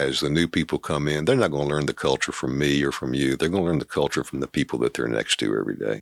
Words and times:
as 0.00 0.20
the 0.20 0.30
new 0.30 0.48
people 0.48 0.78
come 0.78 1.06
in, 1.06 1.24
they're 1.26 1.36
not 1.36 1.50
going 1.50 1.68
to 1.68 1.74
learn 1.74 1.86
the 1.86 1.94
culture 1.94 2.32
from 2.32 2.58
me 2.58 2.82
or 2.82 2.90
from 2.90 3.12
you. 3.12 3.36
They're 3.36 3.50
going 3.50 3.62
to 3.62 3.68
learn 3.68 3.78
the 3.78 3.84
culture 3.84 4.24
from 4.24 4.40
the 4.40 4.48
people 4.48 4.78
that 4.80 4.94
they're 4.94 5.06
next 5.06 5.36
to 5.40 5.56
every 5.56 5.76
day. 5.76 6.00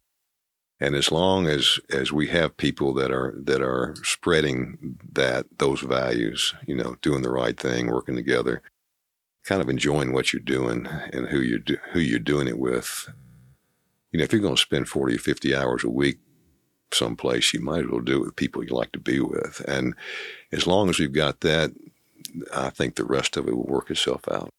And 0.81 0.95
as 0.95 1.11
long 1.11 1.49
as 1.49 1.81
as 1.91 2.13
we 2.13 2.29
have 2.29 2.57
people 2.57 2.95
that 2.95 3.11
are 3.11 3.35
that 3.37 3.61
are 3.61 3.97
spreading 4.05 4.97
that 5.13 5.47
those 5.59 5.81
values, 5.81 6.55
you 6.67 6.77
know, 6.77 6.95
doing 7.03 7.23
the 7.23 7.33
right 7.33 7.59
thing, 7.59 7.89
working 7.89 8.15
together, 8.15 8.63
kind 9.45 9.61
of 9.61 9.69
enjoying 9.69 10.13
what 10.13 10.33
you're 10.33 10.41
doing 10.41 10.87
and 11.13 11.29
who 11.29 11.41
you 11.41 11.59
do, 11.59 11.79
who 11.93 11.99
you're 11.99 12.21
doing 12.21 12.47
it 12.47 12.61
with. 12.61 13.09
You 14.13 14.19
know, 14.19 14.25
if 14.25 14.33
you're 14.33 14.41
going 14.41 14.55
to 14.55 14.61
spend 14.61 14.89
40 14.89 15.17
or 15.17 15.19
50 15.19 15.55
hours 15.55 15.83
a 15.83 15.91
week 15.91 16.19
someplace, 16.93 17.53
you 17.53 17.61
might 17.61 17.85
as 17.85 17.91
well 17.91 18.01
do 18.01 18.23
it 18.23 18.27
with 18.27 18.37
people 18.37 18.63
you 18.63 18.71
like 18.71 18.93
to 18.93 19.01
be 19.01 19.19
with. 19.19 19.61
And 19.67 19.95
as 20.53 20.67
long 20.67 20.89
as 20.89 21.01
we've 21.01 21.13
got 21.13 21.41
that, 21.41 21.73
I 22.55 22.71
think 22.71 22.97
the 22.97 23.05
rest 23.05 23.37
of 23.37 23.49
it 23.49 23.57
will 23.57 23.65
work 23.65 23.91
itself 23.91 24.29
out. 24.29 24.51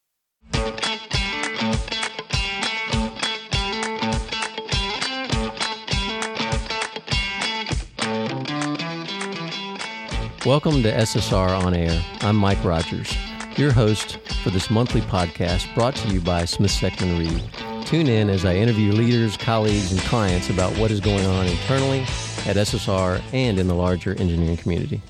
Welcome 10.45 10.81
to 10.83 10.91
SSR 10.91 11.63
On 11.63 11.73
Air. 11.73 12.03
I'm 12.21 12.35
Mike 12.35 12.63
Rogers, 12.63 13.13
your 13.57 13.71
host 13.71 14.17
for 14.41 14.49
this 14.49 14.69
monthly 14.69 15.01
podcast 15.01 15.73
brought 15.75 15.95
to 15.97 16.07
you 16.07 16.21
by 16.21 16.45
Smith 16.45 16.71
Seckman 16.71 17.19
Reid. 17.19 17.85
Tune 17.85 18.07
in 18.07 18.29
as 18.29 18.45
I 18.45 18.55
interview 18.55 18.93
leaders, 18.93 19.35
colleagues, 19.37 19.91
and 19.91 20.01
clients 20.01 20.49
about 20.49 20.75
what 20.77 20.91
is 20.91 21.01
going 21.01 21.25
on 21.25 21.45
internally 21.45 22.01
at 22.47 22.55
SSR 22.55 23.21
and 23.33 23.59
in 23.59 23.67
the 23.67 23.75
larger 23.75 24.11
engineering 24.11 24.57
community. 24.57 25.01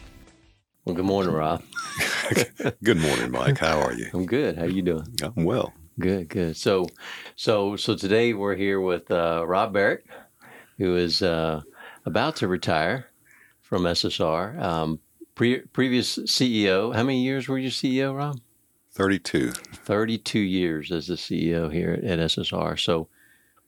Well, 0.84 0.96
good 0.96 1.06
morning, 1.06 1.34
Rob. 1.34 1.62
good 2.84 2.98
morning, 2.98 3.32
Mike. 3.32 3.58
How 3.58 3.80
are 3.80 3.94
you? 3.94 4.10
I'm 4.14 4.26
good. 4.26 4.58
How 4.58 4.66
you 4.66 4.82
doing? 4.82 5.08
I'm 5.24 5.46
well. 5.46 5.74
Good, 6.00 6.30
good. 6.30 6.58
So, 6.58 6.88
so, 7.36 7.76
so 7.76 7.96
today 7.96 8.34
we're 8.34 8.56
here 8.56 8.80
with 8.80 9.10
uh, 9.10 9.44
Rob 9.48 9.74
Barrett, 9.74 10.06
who 10.78 10.96
is 10.96 11.22
uh, 11.22 11.62
about 12.06 12.36
to 12.38 12.48
retire 12.48 13.08
from 13.62 13.84
SSR. 13.84 14.62
Um, 14.62 15.00
Pre- 15.36 15.62
previous 15.62 16.18
CEO, 16.20 16.94
how 16.94 17.04
many 17.04 17.24
years 17.24 17.48
were 17.48 17.58
you 17.58 17.70
CEO, 17.70 18.14
Rob? 18.16 18.42
32. 18.92 19.52
32 19.52 20.40
years 20.40 20.92
as 20.92 21.08
the 21.08 21.14
CEO 21.14 21.72
here 21.72 21.94
at, 21.94 22.20
SSR. 22.20 22.78
So 22.78 23.08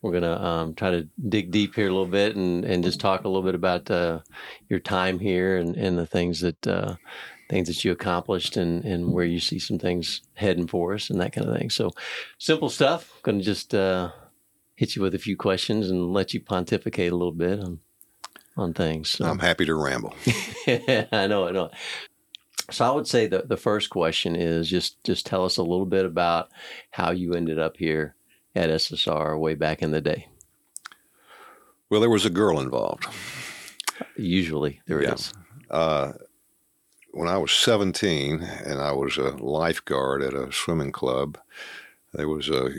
we're 0.01 0.11
going 0.11 0.23
to 0.23 0.43
um, 0.43 0.73
try 0.73 0.91
to 0.91 1.07
dig 1.29 1.51
deep 1.51 1.75
here 1.75 1.87
a 1.87 1.91
little 1.91 2.05
bit 2.05 2.35
and, 2.35 2.65
and 2.65 2.83
just 2.83 2.99
talk 2.99 3.23
a 3.23 3.29
little 3.29 3.43
bit 3.43 3.55
about 3.55 3.89
uh, 3.89 4.19
your 4.67 4.79
time 4.79 5.19
here 5.19 5.55
and, 5.57 5.77
and 5.77 5.97
the 5.97 6.05
things 6.05 6.41
that 6.41 6.67
uh, 6.67 6.95
things 7.51 7.67
that 7.67 7.83
you 7.83 7.91
accomplished 7.91 8.55
and, 8.55 8.85
and 8.85 9.11
where 9.11 9.25
you 9.25 9.39
see 9.39 9.59
some 9.59 9.77
things 9.77 10.21
heading 10.35 10.67
for 10.67 10.93
us 10.93 11.09
and 11.09 11.19
that 11.19 11.33
kind 11.33 11.47
of 11.47 11.57
thing. 11.57 11.69
So 11.69 11.91
simple 12.37 12.69
stuff. 12.69 13.11
Going 13.23 13.39
to 13.39 13.43
just 13.43 13.75
uh, 13.75 14.11
hit 14.75 14.95
you 14.95 15.01
with 15.01 15.13
a 15.13 15.19
few 15.19 15.35
questions 15.35 15.89
and 15.89 16.13
let 16.13 16.33
you 16.33 16.39
pontificate 16.39 17.11
a 17.11 17.15
little 17.15 17.33
bit 17.33 17.59
on 17.59 17.79
on 18.57 18.73
things. 18.73 19.09
So. 19.09 19.25
I'm 19.25 19.39
happy 19.39 19.65
to 19.65 19.75
ramble. 19.75 20.13
I 20.67 21.27
know, 21.27 21.47
I 21.47 21.51
know. 21.51 21.71
So 22.69 22.85
I 22.85 22.91
would 22.91 23.07
say 23.07 23.27
the 23.27 23.43
the 23.45 23.57
first 23.57 23.89
question 23.89 24.35
is 24.35 24.69
just 24.69 25.03
just 25.03 25.25
tell 25.25 25.43
us 25.43 25.57
a 25.57 25.63
little 25.63 25.85
bit 25.85 26.05
about 26.05 26.51
how 26.89 27.11
you 27.11 27.33
ended 27.33 27.59
up 27.59 27.75
here 27.77 28.15
at 28.55 28.69
SSR 28.69 29.37
way 29.37 29.55
back 29.55 29.81
in 29.81 29.91
the 29.91 30.01
day. 30.01 30.27
Well, 31.89 31.99
there 31.99 32.09
was 32.09 32.25
a 32.25 32.29
girl 32.29 32.61
involved. 32.61 33.05
Usually 34.15 34.81
there 34.87 35.03
yeah. 35.03 35.13
is. 35.13 35.33
Uh, 35.69 36.13
when 37.11 37.27
I 37.27 37.37
was 37.37 37.51
17 37.51 38.41
and 38.41 38.81
I 38.81 38.91
was 38.91 39.17
a 39.17 39.31
lifeguard 39.31 40.21
at 40.21 40.33
a 40.33 40.51
swimming 40.51 40.91
club, 40.91 41.37
there 42.13 42.27
was 42.27 42.49
a 42.49 42.69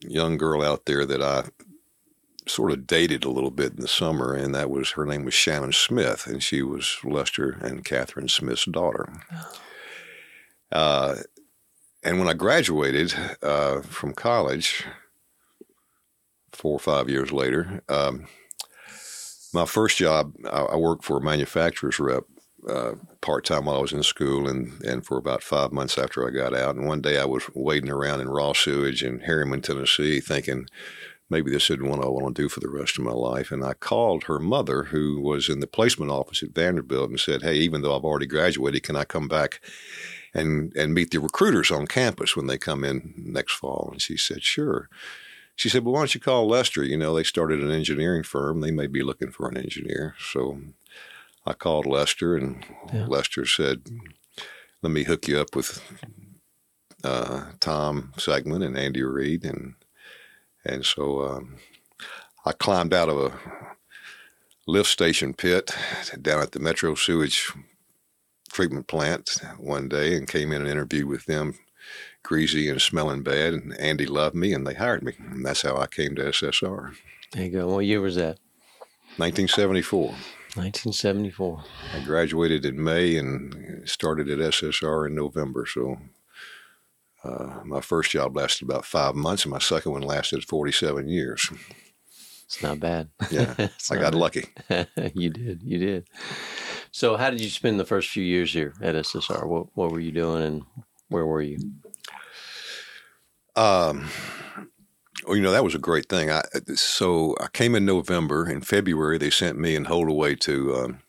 young 0.00 0.36
girl 0.36 0.62
out 0.62 0.86
there 0.86 1.04
that 1.06 1.22
I 1.22 1.44
sort 2.46 2.72
of 2.72 2.86
dated 2.86 3.24
a 3.24 3.30
little 3.30 3.50
bit 3.50 3.72
in 3.72 3.80
the 3.80 3.88
summer, 3.88 4.34
and 4.34 4.54
that 4.54 4.70
was 4.70 4.92
her 4.92 5.06
name 5.06 5.24
was 5.24 5.34
Shannon 5.34 5.72
Smith, 5.72 6.26
and 6.26 6.42
she 6.42 6.62
was 6.62 6.98
Lester 7.02 7.58
and 7.62 7.84
Catherine 7.84 8.28
Smith's 8.28 8.66
daughter. 8.66 9.08
Oh. 9.32 9.58
Uh, 10.72 11.16
and 12.02 12.18
when 12.18 12.28
I 12.28 12.34
graduated 12.34 13.14
uh, 13.42 13.80
from 13.80 14.12
college, 14.12 14.84
four 16.52 16.74
or 16.74 16.80
five 16.80 17.08
years 17.08 17.32
later, 17.32 17.82
um, 17.88 18.26
my 19.54 19.64
first 19.64 19.96
job, 19.96 20.34
I, 20.44 20.62
I, 20.62 20.76
worked 20.76 21.04
for 21.04 21.16
a 21.18 21.22
manufacturer's 21.22 22.00
rep 22.00 22.24
uh, 22.68 22.94
part 23.20 23.44
time 23.44 23.66
while 23.66 23.76
I 23.76 23.80
was 23.80 23.92
in 23.92 24.02
school, 24.02 24.48
and, 24.48 24.82
and 24.82 25.04
for 25.04 25.16
about 25.16 25.42
five 25.42 25.72
months 25.72 25.98
after 25.98 26.26
I 26.26 26.30
got 26.30 26.54
out. 26.54 26.76
And 26.76 26.86
one 26.86 27.00
day 27.00 27.18
I 27.18 27.24
was 27.24 27.44
wading 27.54 27.90
around 27.90 28.20
in 28.20 28.28
raw 28.28 28.52
sewage 28.52 29.02
in 29.02 29.20
Harriman, 29.20 29.60
Tennessee, 29.60 30.20
thinking, 30.20 30.66
maybe 31.30 31.50
this 31.50 31.70
isn't 31.70 31.88
what 31.88 32.04
I 32.04 32.08
want 32.08 32.34
to 32.34 32.42
do 32.42 32.48
for 32.48 32.60
the 32.60 32.68
rest 32.68 32.98
of 32.98 33.04
my 33.04 33.12
life. 33.12 33.50
And 33.50 33.64
I 33.64 33.74
called 33.74 34.24
her 34.24 34.38
mother, 34.38 34.84
who 34.84 35.20
was 35.20 35.48
in 35.48 35.60
the 35.60 35.66
placement 35.66 36.10
office 36.10 36.42
at 36.42 36.54
Vanderbilt, 36.54 37.10
and 37.10 37.20
said, 37.20 37.42
Hey, 37.42 37.56
even 37.56 37.82
though 37.82 37.96
I've 37.96 38.04
already 38.04 38.26
graduated, 38.26 38.82
can 38.82 38.96
I 38.96 39.04
come 39.04 39.28
back 39.28 39.60
and, 40.32 40.72
and 40.76 40.94
meet 40.94 41.10
the 41.10 41.20
recruiters 41.20 41.70
on 41.70 41.86
campus 41.86 42.36
when 42.36 42.46
they 42.46 42.58
come 42.58 42.84
in 42.84 43.14
next 43.16 43.54
fall? 43.54 43.90
And 43.92 44.00
she 44.02 44.16
said, 44.16 44.42
Sure. 44.42 44.88
She 45.56 45.68
said, 45.68 45.84
Well, 45.84 45.94
why 45.94 46.00
don't 46.00 46.14
you 46.14 46.20
call 46.20 46.48
Lester? 46.48 46.82
You 46.82 46.96
know, 46.96 47.14
they 47.14 47.24
started 47.24 47.60
an 47.60 47.70
engineering 47.70 48.22
firm. 48.22 48.60
They 48.60 48.72
may 48.72 48.86
be 48.86 49.02
looking 49.02 49.30
for 49.30 49.48
an 49.48 49.56
engineer. 49.56 50.14
So 50.18 50.58
I 51.46 51.52
called 51.52 51.86
Lester, 51.86 52.36
and 52.36 52.64
yeah. 52.92 53.06
Lester 53.06 53.44
said, 53.44 53.82
Let 54.82 54.92
me 54.92 55.04
hook 55.04 55.28
you 55.28 55.38
up 55.38 55.54
with 55.54 55.82
uh, 57.02 57.44
Tom 57.60 58.12
Seckman 58.16 58.64
and 58.64 58.78
Andy 58.78 59.02
Reid. 59.02 59.44
And 59.44 59.74
and 60.64 60.84
so 60.84 61.22
um, 61.22 61.56
I 62.46 62.52
climbed 62.52 62.94
out 62.94 63.08
of 63.08 63.18
a 63.18 63.38
lift 64.66 64.88
station 64.88 65.34
pit 65.34 65.70
down 66.20 66.40
at 66.40 66.52
the 66.52 66.60
Metro 66.60 66.94
Sewage 66.94 67.52
Treatment 68.50 68.86
Plant 68.86 69.42
one 69.58 69.88
day 69.88 70.16
and 70.16 70.28
came 70.28 70.52
in 70.52 70.62
and 70.62 70.70
interviewed 70.70 71.06
with 71.06 71.26
them, 71.26 71.58
greasy 72.22 72.68
and 72.68 72.80
smelling 72.80 73.22
bad. 73.22 73.52
And 73.52 73.78
Andy 73.78 74.06
loved 74.06 74.34
me 74.34 74.54
and 74.54 74.66
they 74.66 74.74
hired 74.74 75.02
me. 75.02 75.12
And 75.18 75.44
that's 75.44 75.62
how 75.62 75.76
I 75.76 75.86
came 75.86 76.14
to 76.14 76.22
SSR. 76.22 76.94
There 77.32 77.44
you 77.44 77.50
go. 77.50 77.68
What 77.68 77.84
year 77.84 78.00
was 78.00 78.14
that? 78.16 78.38
1974. 79.16 80.14
1974. 80.56 81.64
I 81.94 82.00
graduated 82.04 82.64
in 82.64 82.82
May 82.82 83.16
and 83.16 83.88
started 83.88 84.28
at 84.28 84.38
SSR 84.38 85.06
in 85.06 85.14
November. 85.14 85.66
So 85.66 85.98
uh, 87.24 87.60
my 87.64 87.80
first 87.80 88.10
job 88.10 88.36
lasted 88.36 88.64
about 88.68 88.84
five 88.84 89.14
months, 89.14 89.44
and 89.44 89.52
my 89.52 89.58
second 89.58 89.92
one 89.92 90.02
lasted 90.02 90.44
47 90.44 91.08
years. 91.08 91.50
It's 92.44 92.62
not 92.62 92.78
bad. 92.78 93.08
Yeah, 93.30 93.54
I 93.90 93.94
got 93.96 94.12
bad. 94.12 94.14
lucky. 94.14 94.44
you 95.14 95.30
did. 95.30 95.62
You 95.62 95.78
did. 95.78 96.08
So, 96.92 97.16
how 97.16 97.30
did 97.30 97.40
you 97.40 97.48
spend 97.48 97.80
the 97.80 97.84
first 97.86 98.10
few 98.10 98.22
years 98.22 98.52
here 98.52 98.74
at 98.80 98.94
SSR? 98.94 99.46
What 99.46 99.68
What 99.74 99.90
were 99.90 100.00
you 100.00 100.12
doing, 100.12 100.42
and 100.42 100.62
where 101.08 101.26
were 101.26 101.40
you? 101.42 101.58
Um, 103.56 104.08
well, 105.26 105.36
you 105.36 105.42
know 105.42 105.52
that 105.52 105.64
was 105.64 105.74
a 105.74 105.78
great 105.78 106.08
thing. 106.08 106.30
I 106.30 106.42
so 106.74 107.34
I 107.40 107.48
came 107.48 107.74
in 107.74 107.84
November. 107.84 108.48
In 108.48 108.60
February, 108.60 109.18
they 109.18 109.30
sent 109.30 109.58
me 109.58 109.76
and 109.76 109.86
Holdaway 109.86 110.34
to 110.36 110.74
um, 110.74 111.02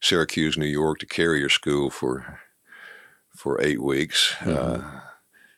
Syracuse, 0.00 0.56
New 0.56 0.66
York, 0.66 1.00
to 1.00 1.06
carrier 1.06 1.48
school 1.48 1.90
for 1.90 2.40
for 3.34 3.60
eight 3.60 3.82
weeks. 3.82 4.34
Mm-hmm. 4.38 4.82
Uh, 4.84 5.00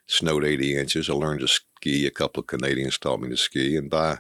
snowed 0.06 0.44
80 0.44 0.76
inches. 0.76 1.10
I 1.10 1.14
learned 1.14 1.40
to 1.40 1.48
ski. 1.48 2.06
A 2.06 2.10
couple 2.10 2.40
of 2.40 2.46
Canadians 2.46 2.98
taught 2.98 3.20
me 3.20 3.28
to 3.28 3.36
ski. 3.36 3.76
And 3.76 3.90
by 3.90 4.18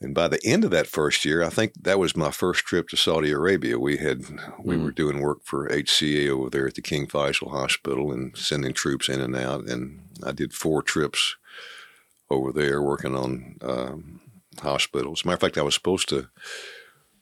and 0.00 0.14
by 0.14 0.28
the 0.28 0.40
end 0.44 0.64
of 0.64 0.70
that 0.70 0.86
first 0.86 1.24
year, 1.24 1.42
I 1.42 1.48
think 1.48 1.72
that 1.82 1.98
was 1.98 2.16
my 2.16 2.30
first 2.30 2.64
trip 2.64 2.88
to 2.90 2.96
Saudi 2.96 3.32
Arabia. 3.32 3.78
We 3.78 3.96
had 3.96 4.22
we 4.62 4.76
mm. 4.76 4.84
were 4.84 4.92
doing 4.92 5.20
work 5.20 5.40
for 5.44 5.68
HCA 5.68 6.28
over 6.28 6.50
there 6.50 6.68
at 6.68 6.74
the 6.74 6.82
King 6.82 7.06
Faisal 7.06 7.50
Hospital 7.50 8.12
and 8.12 8.36
sending 8.36 8.72
troops 8.72 9.08
in 9.08 9.20
and 9.20 9.34
out. 9.34 9.68
And 9.68 10.00
I 10.24 10.32
did 10.32 10.52
four 10.52 10.82
trips 10.82 11.36
over 12.30 12.52
there 12.52 12.82
working 12.82 13.14
on 13.14 13.56
um, 13.62 14.20
hospitals. 14.60 15.24
Matter 15.24 15.34
of 15.34 15.40
fact, 15.40 15.58
I 15.58 15.62
was 15.62 15.74
supposed 15.74 16.08
to. 16.10 16.28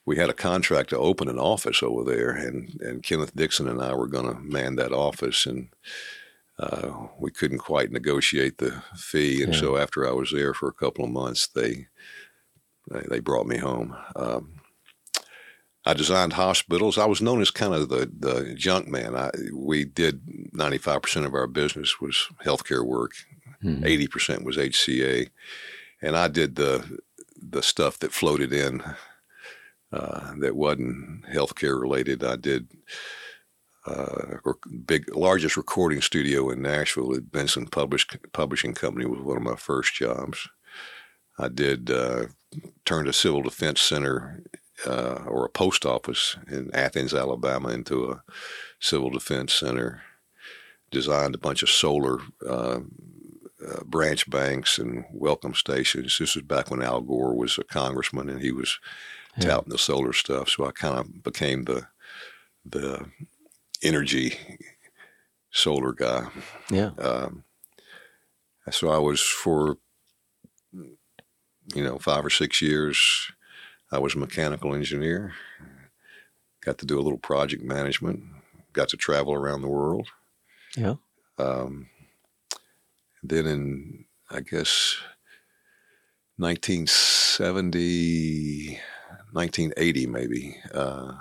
We 0.05 0.17
had 0.17 0.31
a 0.31 0.35
contract 0.35 0.91
to 0.91 0.99
open 0.99 1.29
an 1.29 1.38
office 1.38 1.82
over 1.82 2.05
there, 2.05 2.31
and 2.31 2.81
and 2.81 3.03
Kenneth 3.03 3.35
Dixon 3.35 3.69
and 3.69 3.82
I 3.82 3.94
were 3.94 4.06
going 4.06 4.32
to 4.32 4.41
man 4.41 4.76
that 4.76 4.93
office 4.93 5.47
and 5.47 5.69
uh, 6.58 7.08
we 7.19 7.31
couldn't 7.31 7.58
quite 7.58 7.93
negotiate 7.93 8.58
the 8.58 8.82
fee, 8.97 9.43
and 9.43 9.53
yeah. 9.53 9.61
so 9.61 9.76
after 9.76 10.08
I 10.08 10.12
was 10.12 10.32
there 10.32 10.55
for 10.55 10.69
a 10.69 10.73
couple 10.73 11.05
of 11.05 11.11
months, 11.11 11.47
they 11.47 11.87
they, 12.91 13.00
they 13.08 13.20
brought 13.20 13.47
me 13.47 13.58
home. 13.58 13.97
Um, 14.14 14.61
I 15.85 15.93
designed 15.93 16.32
hospitals. 16.32 16.99
I 16.99 17.05
was 17.05 17.20
known 17.20 17.43
as 17.43 17.50
kind 17.50 17.75
of 17.75 17.91
the 17.91 18.11
the 18.19 18.55
junk 18.55 18.88
man. 18.88 19.14
I, 19.14 19.31
we 19.53 19.85
did 19.85 20.23
ninety 20.53 20.79
five 20.79 21.03
percent 21.03 21.26
of 21.26 21.35
our 21.35 21.47
business 21.47 22.00
was 22.00 22.29
healthcare 22.43 22.85
work, 22.85 23.12
hmm. 23.61 23.85
80 23.85 24.05
mm-hmm. 24.05 24.12
percent 24.12 24.44
was 24.44 24.56
HCA, 24.56 25.29
and 26.03 26.17
I 26.17 26.29
did 26.29 26.56
the 26.56 27.00
the 27.38 27.62
stuff 27.62 27.99
that 27.99 28.12
floated 28.12 28.53
in 28.53 28.82
uh, 29.93 30.35
that 30.38 30.56
wasn't 30.56 31.25
healthcare 31.26 31.81
related. 31.81 32.25
I 32.25 32.37
did 32.37 32.69
uh, 33.87 34.38
big 34.85 35.14
largest 35.14 35.56
recording 35.56 36.00
studio 36.00 36.50
in 36.50 36.61
Nashville 36.61 37.14
at 37.14 37.31
Benson 37.31 37.67
Publish, 37.67 38.06
Publishing 38.32 38.75
Company 38.75 39.06
was 39.06 39.20
one 39.20 39.37
of 39.37 39.43
my 39.43 39.55
first 39.55 39.94
jobs. 39.94 40.49
I 41.38 41.49
did 41.49 41.91
uh, 41.91 42.26
turned 42.85 43.08
a 43.08 43.12
civil 43.12 43.43
defense 43.43 43.81
center 43.81 44.43
uh, 44.87 45.20
or 45.26 45.44
a 45.44 45.50
post 45.50 45.87
office 45.87 46.37
in 46.49 46.75
Athens, 46.75 47.14
Alabama, 47.14 47.69
into 47.69 48.11
a 48.11 48.23
civil 48.81 49.11
defense 49.11 49.55
center. 49.55 50.03
Designed 50.91 51.35
a 51.35 51.38
bunch 51.38 51.62
of 51.62 51.69
solar 51.69 52.19
uh, 52.49 52.81
uh, 53.68 53.82
branch 53.84 54.28
banks 54.30 54.78
and 54.78 55.04
welcome 55.10 55.54
stations. 55.54 56.16
This 56.18 56.34
was 56.34 56.44
back 56.44 56.70
when 56.70 56.82
Al 56.82 57.00
Gore 57.00 57.34
was 57.34 57.58
a 57.58 57.64
congressman 57.64 58.28
and 58.28 58.40
he 58.40 58.52
was 58.52 58.78
yeah. 59.36 59.48
touting 59.48 59.70
the 59.70 59.78
solar 59.78 60.12
stuff. 60.12 60.50
So 60.50 60.66
I 60.66 60.72
kind 60.72 60.98
of 60.98 61.22
became 61.22 61.64
the 61.64 61.86
the 62.64 63.06
energy 63.82 64.38
solar 65.50 65.92
guy. 65.92 66.28
Yeah. 66.70 66.90
Um, 66.98 67.44
so 68.70 68.90
I 68.90 68.98
was 68.98 69.20
for 69.20 69.78
you 70.72 71.82
know 71.84 71.98
five 71.98 72.24
or 72.24 72.30
six 72.30 72.60
years. 72.60 73.32
I 73.92 73.98
was 73.98 74.14
a 74.14 74.19
mechanical 74.19 74.74
engineer. 74.74 75.34
Got 76.60 76.78
to 76.78 76.86
do 76.86 76.98
a 76.98 77.02
little 77.02 77.19
project 77.19 77.62
management. 77.62 78.24
Got 78.72 78.88
to 78.88 78.96
travel 78.96 79.32
around 79.32 79.62
the 79.62 79.69
world. 79.69 80.08
Yeah. 80.76 80.96
Um, 81.38 81.88
then 83.28 83.46
in 83.46 84.05
I 84.31 84.40
guess 84.40 84.96
1970, 86.38 88.81
1980 89.32 90.06
maybe. 90.06 90.56
Uh, 90.73 91.12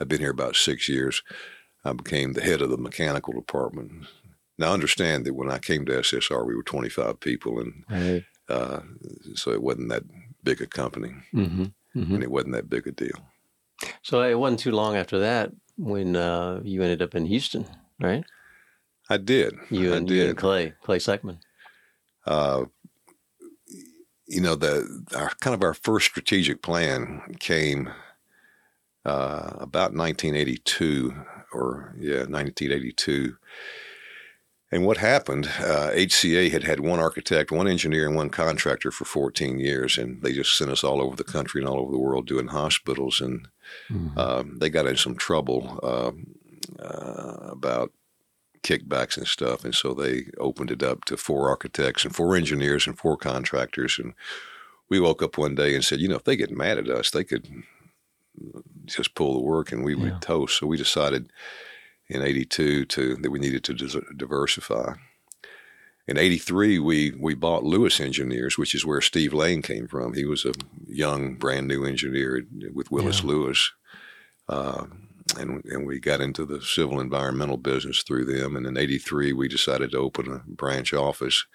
I've 0.00 0.08
been 0.08 0.20
here 0.20 0.30
about 0.30 0.56
six 0.56 0.88
years. 0.88 1.22
I 1.84 1.92
became 1.92 2.32
the 2.32 2.40
head 2.40 2.62
of 2.62 2.70
the 2.70 2.76
mechanical 2.76 3.32
department. 3.32 4.06
Now, 4.58 4.72
understand 4.72 5.24
that 5.24 5.34
when 5.34 5.50
I 5.50 5.58
came 5.58 5.86
to 5.86 5.92
SSR, 5.92 6.44
we 6.44 6.56
were 6.56 6.64
25 6.64 7.20
people, 7.20 7.60
and 7.60 7.84
right. 7.88 8.24
uh, 8.48 8.80
so 9.34 9.52
it 9.52 9.62
wasn't 9.62 9.90
that 9.90 10.02
big 10.42 10.60
a 10.60 10.66
company, 10.66 11.12
mm-hmm. 11.32 11.66
Mm-hmm. 11.96 12.14
and 12.14 12.22
it 12.22 12.30
wasn't 12.30 12.54
that 12.54 12.68
big 12.68 12.88
a 12.88 12.92
deal. 12.92 13.16
So 14.02 14.22
it 14.22 14.38
wasn't 14.38 14.60
too 14.60 14.72
long 14.72 14.96
after 14.96 15.20
that 15.20 15.52
when 15.76 16.16
uh, 16.16 16.60
you 16.64 16.82
ended 16.82 17.02
up 17.02 17.14
in 17.14 17.26
Houston, 17.26 17.66
right? 18.00 18.24
I 19.08 19.16
did. 19.16 19.54
You 19.70 19.92
and, 19.92 20.06
I 20.06 20.08
did. 20.08 20.14
You 20.14 20.28
and 20.30 20.38
Clay, 20.38 20.74
Clay 20.82 20.98
Seckman. 20.98 21.38
Uh, 22.26 22.64
you 24.26 24.40
know, 24.40 24.54
the 24.54 25.04
our 25.16 25.30
kind 25.40 25.54
of 25.54 25.62
our 25.62 25.74
first 25.74 26.06
strategic 26.06 26.62
plan 26.62 27.22
came 27.40 27.90
uh, 29.04 29.52
about 29.58 29.94
1982 29.94 31.14
or 31.52 31.94
yeah, 31.98 32.26
1982. 32.26 33.36
And 34.70 34.84
what 34.84 34.98
happened? 34.98 35.46
Uh, 35.46 35.90
HCA 35.94 36.50
had 36.50 36.64
had 36.64 36.80
one 36.80 37.00
architect, 37.00 37.50
one 37.50 37.66
engineer, 37.66 38.06
and 38.06 38.14
one 38.14 38.28
contractor 38.28 38.90
for 38.90 39.06
14 39.06 39.58
years, 39.58 39.96
and 39.96 40.22
they 40.22 40.34
just 40.34 40.58
sent 40.58 40.70
us 40.70 40.84
all 40.84 41.00
over 41.00 41.16
the 41.16 41.24
country 41.24 41.62
and 41.62 41.68
all 41.68 41.78
over 41.78 41.90
the 41.90 41.98
world 41.98 42.26
doing 42.26 42.48
hospitals. 42.48 43.18
And 43.22 43.48
mm-hmm. 43.90 44.18
um, 44.18 44.58
they 44.58 44.68
got 44.68 44.86
in 44.86 44.96
some 44.96 45.14
trouble 45.14 45.80
uh, 45.82 46.82
uh, 46.82 47.48
about 47.50 47.92
kickbacks 48.62 49.16
and 49.16 49.26
stuff, 49.26 49.64
and 49.64 49.74
so 49.74 49.94
they 49.94 50.26
opened 50.38 50.70
it 50.70 50.82
up 50.82 51.04
to 51.06 51.16
four 51.16 51.48
architects 51.48 52.04
and 52.04 52.14
four 52.14 52.36
engineers 52.36 52.86
and 52.86 52.98
four 52.98 53.16
contractors. 53.16 53.98
And 53.98 54.14
we 54.88 55.00
woke 55.00 55.22
up 55.22 55.38
one 55.38 55.54
day 55.54 55.74
and 55.74 55.84
said, 55.84 56.00
you 56.00 56.08
know, 56.08 56.16
if 56.16 56.24
they 56.24 56.36
get 56.36 56.50
mad 56.50 56.78
at 56.78 56.88
us, 56.88 57.10
they 57.10 57.24
could 57.24 57.48
just 58.86 59.14
pull 59.14 59.34
the 59.34 59.44
work 59.44 59.72
and 59.72 59.84
we 59.84 59.94
yeah. 59.94 60.04
would 60.04 60.22
toast. 60.22 60.58
So 60.58 60.66
we 60.66 60.76
decided 60.76 61.30
in 62.08 62.22
82 62.22 62.86
to 62.86 63.16
that 63.16 63.30
we 63.30 63.38
needed 63.38 63.64
to 63.64 63.74
diversify. 64.16 64.94
In 66.06 66.16
83, 66.16 66.78
we, 66.78 67.10
we 67.20 67.34
bought 67.34 67.64
Lewis 67.64 68.00
Engineers, 68.00 68.56
which 68.56 68.74
is 68.74 68.86
where 68.86 69.02
Steve 69.02 69.34
Lane 69.34 69.60
came 69.60 69.86
from. 69.86 70.14
He 70.14 70.24
was 70.24 70.46
a 70.46 70.54
young, 70.86 71.34
brand 71.34 71.68
new 71.68 71.84
engineer 71.84 72.46
with 72.72 72.90
Willis 72.90 73.20
yeah. 73.22 73.28
Lewis. 73.28 73.72
Uh, 74.48 74.86
and, 75.38 75.64
and 75.64 75.86
we 75.86 76.00
got 76.00 76.20
into 76.20 76.44
the 76.44 76.60
civil 76.60 77.00
environmental 77.00 77.56
business 77.56 78.02
through 78.02 78.24
them. 78.24 78.56
And 78.56 78.66
in 78.66 78.76
83, 78.76 79.32
we 79.32 79.48
decided 79.48 79.92
to 79.92 79.98
open 79.98 80.32
a 80.32 80.50
branch 80.50 80.92
office 80.92 81.46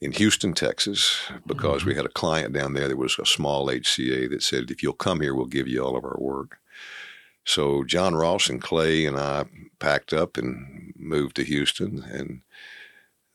in 0.00 0.12
Houston, 0.12 0.54
Texas, 0.54 1.20
because 1.46 1.80
mm-hmm. 1.80 1.90
we 1.90 1.94
had 1.94 2.06
a 2.06 2.10
client 2.10 2.52
down 2.52 2.72
there 2.72 2.88
that 2.88 2.96
was 2.96 3.18
a 3.18 3.26
small 3.26 3.66
HCA 3.66 4.30
that 4.30 4.42
said, 4.42 4.70
if 4.70 4.82
you'll 4.82 4.92
come 4.94 5.20
here, 5.20 5.34
we'll 5.34 5.46
give 5.46 5.68
you 5.68 5.84
all 5.84 5.96
of 5.96 6.04
our 6.04 6.16
work. 6.18 6.58
So 7.44 7.84
John 7.84 8.14
Ross 8.14 8.48
and 8.48 8.62
Clay 8.62 9.06
and 9.06 9.18
I 9.18 9.44
packed 9.78 10.12
up 10.12 10.36
and 10.36 10.92
moved 10.96 11.36
to 11.36 11.44
Houston. 11.44 12.02
And 12.02 12.42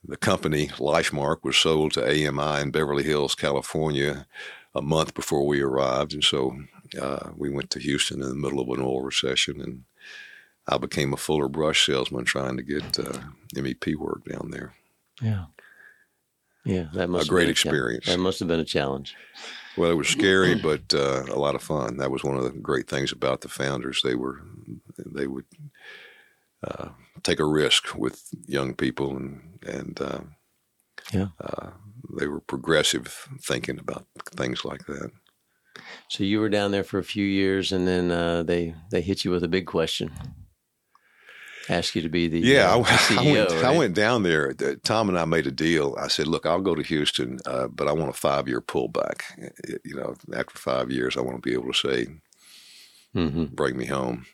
the 0.03 0.17
company, 0.17 0.67
Lifemark, 0.67 1.43
was 1.43 1.57
sold 1.57 1.93
to 1.93 2.03
AMI 2.03 2.61
in 2.61 2.71
Beverly 2.71 3.03
Hills, 3.03 3.35
California, 3.35 4.27
a 4.73 4.81
month 4.81 5.13
before 5.13 5.45
we 5.45 5.61
arrived. 5.61 6.13
And 6.13 6.23
so 6.23 6.57
uh, 6.99 7.31
we 7.35 7.49
went 7.49 7.69
to 7.71 7.79
Houston 7.79 8.21
in 8.21 8.29
the 8.29 8.35
middle 8.35 8.59
of 8.59 8.69
an 8.69 8.83
oil 8.83 9.01
recession. 9.01 9.61
And 9.61 9.83
I 10.67 10.77
became 10.77 11.13
a 11.13 11.17
Fuller 11.17 11.47
Brush 11.47 11.85
salesman 11.85 12.25
trying 12.25 12.57
to 12.57 12.63
get 12.63 12.99
uh, 12.99 13.19
MEP 13.55 13.95
work 13.95 14.25
down 14.25 14.51
there. 14.51 14.73
Yeah. 15.21 15.45
Yeah, 16.65 16.87
that 16.93 17.09
must 17.09 17.27
a 17.27 17.29
great 17.29 17.49
experience. 17.49 18.07
That 18.07 18.17
must 18.17 18.39
have 18.39 18.47
been 18.47 18.59
a 18.59 18.65
challenge. 18.65 19.15
Well, 19.77 19.91
it 19.91 19.95
was 19.95 20.07
scary, 20.07 20.55
but 20.55 20.93
uh, 20.93 21.25
a 21.29 21.37
lot 21.37 21.53
of 21.53 21.61
fun. 21.61 21.97
That 21.97 22.09
was 22.09 22.23
one 22.23 22.37
of 22.37 22.43
the 22.43 22.49
great 22.49 22.87
things 22.87 23.11
about 23.11 23.41
the 23.41 23.49
founders. 23.49 24.01
They 24.03 24.15
were 24.15 24.41
they 24.97 25.27
would 25.27 25.45
uh, 26.65 26.89
take 27.21 27.39
a 27.39 27.45
risk 27.45 27.93
with 27.95 28.23
young 28.47 28.73
people, 28.73 29.15
and 29.15 29.59
and 29.67 30.01
uh, 30.01 30.21
yeah, 31.13 31.27
uh, 31.39 31.71
they 32.17 32.27
were 32.27 32.39
progressive 32.39 33.27
thinking 33.41 33.77
about 33.77 34.07
things 34.31 34.65
like 34.65 34.85
that. 34.87 35.11
So 36.07 36.23
you 36.23 36.39
were 36.39 36.49
down 36.49 36.71
there 36.71 36.83
for 36.83 36.99
a 36.99 37.03
few 37.03 37.25
years, 37.25 37.71
and 37.71 37.87
then 37.87 38.11
uh, 38.11 38.43
they 38.43 38.75
they 38.91 39.01
hit 39.01 39.25
you 39.25 39.31
with 39.31 39.43
a 39.43 39.49
big 39.49 39.65
question 39.65 40.11
ask 41.69 41.95
you 41.95 42.01
to 42.01 42.09
be 42.09 42.27
the 42.27 42.39
yeah. 42.39 42.73
Uh, 42.73 42.81
I, 42.81 42.83
CEO, 42.83 43.17
I, 43.17 43.31
went, 43.31 43.51
right? 43.51 43.63
I 43.63 43.77
went 43.77 43.95
down 43.95 44.23
there. 44.23 44.53
Tom 44.83 45.09
and 45.09 45.17
I 45.17 45.25
made 45.25 45.47
a 45.47 45.51
deal. 45.51 45.95
I 45.99 46.07
said, 46.07 46.27
"Look, 46.27 46.45
I'll 46.45 46.61
go 46.61 46.75
to 46.75 46.83
Houston, 46.83 47.39
uh, 47.45 47.67
but 47.67 47.87
I 47.87 47.91
want 47.91 48.09
a 48.09 48.13
five 48.13 48.47
year 48.47 48.61
pullback. 48.61 49.21
You 49.83 49.95
know, 49.95 50.15
after 50.33 50.57
five 50.57 50.91
years, 50.91 51.17
I 51.17 51.21
want 51.21 51.41
to 51.41 51.47
be 51.47 51.53
able 51.53 51.71
to 51.71 51.77
say, 51.77 52.07
mm-hmm. 53.15 53.45
bring 53.45 53.77
me 53.77 53.85
home." 53.85 54.25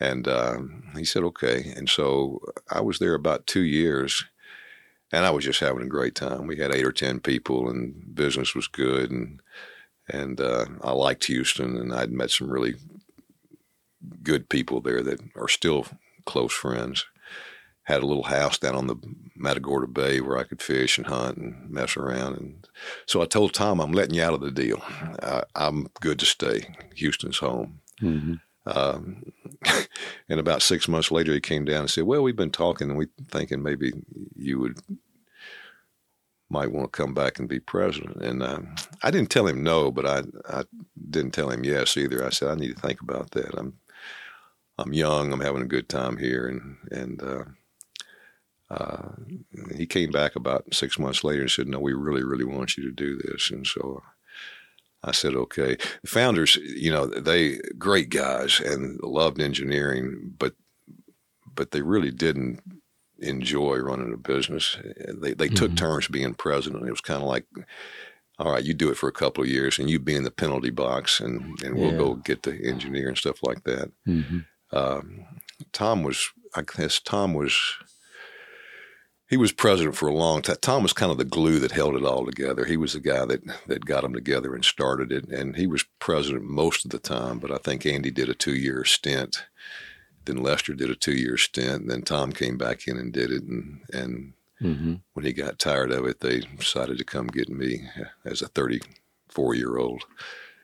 And 0.00 0.26
uh, 0.26 0.58
he 0.96 1.04
said, 1.04 1.22
"Okay." 1.24 1.72
And 1.76 1.88
so 1.88 2.40
I 2.70 2.80
was 2.80 2.98
there 2.98 3.14
about 3.14 3.46
two 3.46 3.62
years, 3.62 4.24
and 5.12 5.24
I 5.24 5.30
was 5.30 5.44
just 5.44 5.60
having 5.60 5.82
a 5.82 5.88
great 5.88 6.14
time. 6.14 6.46
We 6.46 6.58
had 6.58 6.72
eight 6.72 6.86
or 6.86 6.92
ten 6.92 7.20
people, 7.20 7.68
and 7.68 8.14
business 8.14 8.54
was 8.54 8.68
good, 8.68 9.10
and 9.10 9.40
and 10.12 10.40
uh, 10.40 10.66
I 10.82 10.92
liked 10.92 11.24
Houston, 11.24 11.76
and 11.76 11.92
I'd 11.92 12.12
met 12.12 12.30
some 12.30 12.50
really 12.50 12.74
good 14.22 14.48
people 14.48 14.80
there 14.80 15.02
that 15.02 15.20
are 15.34 15.48
still 15.48 15.86
close 16.26 16.52
friends. 16.52 17.06
Had 17.84 18.02
a 18.02 18.06
little 18.06 18.24
house 18.24 18.58
down 18.58 18.76
on 18.76 18.86
the 18.86 18.96
Matagorda 19.34 19.88
Bay 19.88 20.20
where 20.20 20.38
I 20.38 20.44
could 20.44 20.62
fish 20.62 20.98
and 20.98 21.06
hunt 21.06 21.36
and 21.36 21.68
mess 21.68 21.96
around. 21.96 22.36
And 22.36 22.68
so 23.06 23.20
I 23.20 23.26
told 23.26 23.54
Tom, 23.54 23.80
I'm 23.80 23.92
letting 23.92 24.14
you 24.14 24.22
out 24.22 24.34
of 24.34 24.40
the 24.40 24.52
deal. 24.52 24.80
I, 25.20 25.42
am 25.56 25.88
good 26.00 26.20
to 26.20 26.26
stay. 26.26 26.76
Houston's 26.94 27.38
home. 27.38 27.80
Mm-hmm. 28.00 28.34
Um, 28.66 29.32
and 30.28 30.38
about 30.38 30.62
six 30.62 30.86
months 30.86 31.10
later, 31.10 31.32
he 31.32 31.40
came 31.40 31.64
down 31.64 31.80
and 31.80 31.90
said, 31.90 32.04
"Well, 32.04 32.22
we've 32.22 32.36
been 32.36 32.52
talking, 32.52 32.88
and 32.88 32.96
we're 32.96 33.08
thinking 33.28 33.62
maybe 33.62 33.92
you 34.36 34.60
would 34.60 34.78
might 36.52 36.70
want 36.70 36.92
to 36.92 36.96
come 36.96 37.14
back 37.14 37.38
and 37.38 37.48
be 37.48 37.60
president." 37.60 38.22
And 38.22 38.42
uh, 38.42 38.60
I 39.02 39.10
didn't 39.10 39.30
tell 39.30 39.46
him 39.46 39.62
no, 39.62 39.90
but 39.90 40.06
I 40.06 40.22
I 40.48 40.64
didn't 41.10 41.32
tell 41.32 41.50
him 41.50 41.64
yes 41.64 41.96
either. 41.96 42.24
I 42.24 42.30
said 42.30 42.48
I 42.48 42.54
need 42.54 42.74
to 42.74 42.80
think 42.80 43.00
about 43.00 43.32
that. 43.32 43.54
I'm 43.58 43.78
I'm 44.78 44.92
young. 44.92 45.32
I'm 45.32 45.40
having 45.40 45.62
a 45.62 45.66
good 45.66 45.88
time 45.88 46.16
here, 46.16 46.46
and 46.46 46.76
and 46.90 47.22
uh, 47.22 47.44
uh, 48.70 49.12
he 49.76 49.86
came 49.86 50.10
back 50.10 50.34
about 50.34 50.72
six 50.72 50.98
months 50.98 51.24
later 51.24 51.42
and 51.42 51.50
said, 51.50 51.68
"No, 51.68 51.78
we 51.78 51.92
really, 51.92 52.24
really 52.24 52.44
want 52.44 52.76
you 52.76 52.84
to 52.84 52.92
do 52.92 53.16
this." 53.16 53.50
And 53.50 53.66
so 53.66 54.02
I 55.02 55.12
said, 55.12 55.34
"Okay." 55.34 55.76
The 56.02 56.08
founders, 56.08 56.56
you 56.56 56.90
know, 56.90 57.06
they 57.06 57.58
great 57.78 58.08
guys 58.10 58.60
and 58.60 59.00
loved 59.02 59.40
engineering, 59.40 60.34
but 60.38 60.54
but 61.54 61.72
they 61.72 61.82
really 61.82 62.10
didn't 62.10 62.62
enjoy 63.22 63.78
running 63.78 64.12
a 64.12 64.16
business. 64.16 64.76
They 64.96 65.34
they 65.34 65.46
mm-hmm. 65.46 65.54
took 65.54 65.76
turns 65.76 66.08
being 66.08 66.34
president. 66.34 66.86
It 66.86 66.90
was 66.90 67.00
kind 67.00 67.22
of 67.22 67.28
like 67.28 67.46
all 68.38 68.52
right, 68.52 68.64
you 68.64 68.74
do 68.74 68.90
it 68.90 68.96
for 68.96 69.08
a 69.08 69.12
couple 69.12 69.44
of 69.44 69.50
years 69.50 69.78
and 69.78 69.88
you 69.88 69.98
be 69.98 70.16
in 70.16 70.24
the 70.24 70.30
penalty 70.30 70.70
box 70.70 71.20
and, 71.20 71.62
and 71.62 71.76
we'll 71.76 71.92
yeah. 71.92 71.98
go 71.98 72.14
get 72.14 72.42
the 72.42 72.58
engineer 72.64 73.08
and 73.08 73.18
stuff 73.18 73.42
like 73.42 73.62
that. 73.64 73.92
Mm-hmm. 74.06 74.38
Um, 74.76 75.26
Tom 75.72 76.02
was, 76.02 76.30
I 76.54 76.62
guess, 76.62 76.98
Tom 76.98 77.34
was, 77.34 77.56
he 79.28 79.36
was 79.36 79.52
president 79.52 79.96
for 79.96 80.08
a 80.08 80.14
long 80.14 80.42
time. 80.42 80.56
Tom 80.60 80.82
was 80.82 80.92
kind 80.92 81.12
of 81.12 81.18
the 81.18 81.24
glue 81.24 81.58
that 81.60 81.72
held 81.72 81.94
it 81.94 82.04
all 82.04 82.26
together. 82.26 82.64
He 82.64 82.76
was 82.76 82.94
the 82.94 83.00
guy 83.00 83.24
that, 83.26 83.42
that 83.68 83.84
got 83.84 84.02
them 84.02 84.12
together 84.12 84.54
and 84.54 84.64
started 84.64 85.12
it. 85.12 85.28
And 85.28 85.56
he 85.56 85.66
was 85.66 85.84
president 86.00 86.44
most 86.44 86.84
of 86.84 86.90
the 86.90 86.98
time, 86.98 87.38
but 87.38 87.52
I 87.52 87.58
think 87.58 87.86
Andy 87.86 88.10
did 88.10 88.28
a 88.28 88.34
two 88.34 88.54
year 88.54 88.84
stint 88.84 89.44
then 90.24 90.42
Lester 90.42 90.74
did 90.74 90.90
a 90.90 90.94
two 90.94 91.14
year 91.14 91.36
stint, 91.36 91.82
and 91.82 91.90
then 91.90 92.02
Tom 92.02 92.32
came 92.32 92.56
back 92.56 92.86
in 92.86 92.96
and 92.96 93.12
did 93.12 93.30
it, 93.30 93.42
and 93.44 93.80
and 93.92 94.32
mm-hmm. 94.60 94.94
when 95.12 95.24
he 95.24 95.32
got 95.32 95.58
tired 95.58 95.90
of 95.90 96.06
it, 96.06 96.20
they 96.20 96.40
decided 96.40 96.98
to 96.98 97.04
come 97.04 97.26
get 97.26 97.48
me 97.48 97.88
as 98.24 98.42
a 98.42 98.48
34 98.48 99.54
year 99.54 99.76
old. 99.76 100.04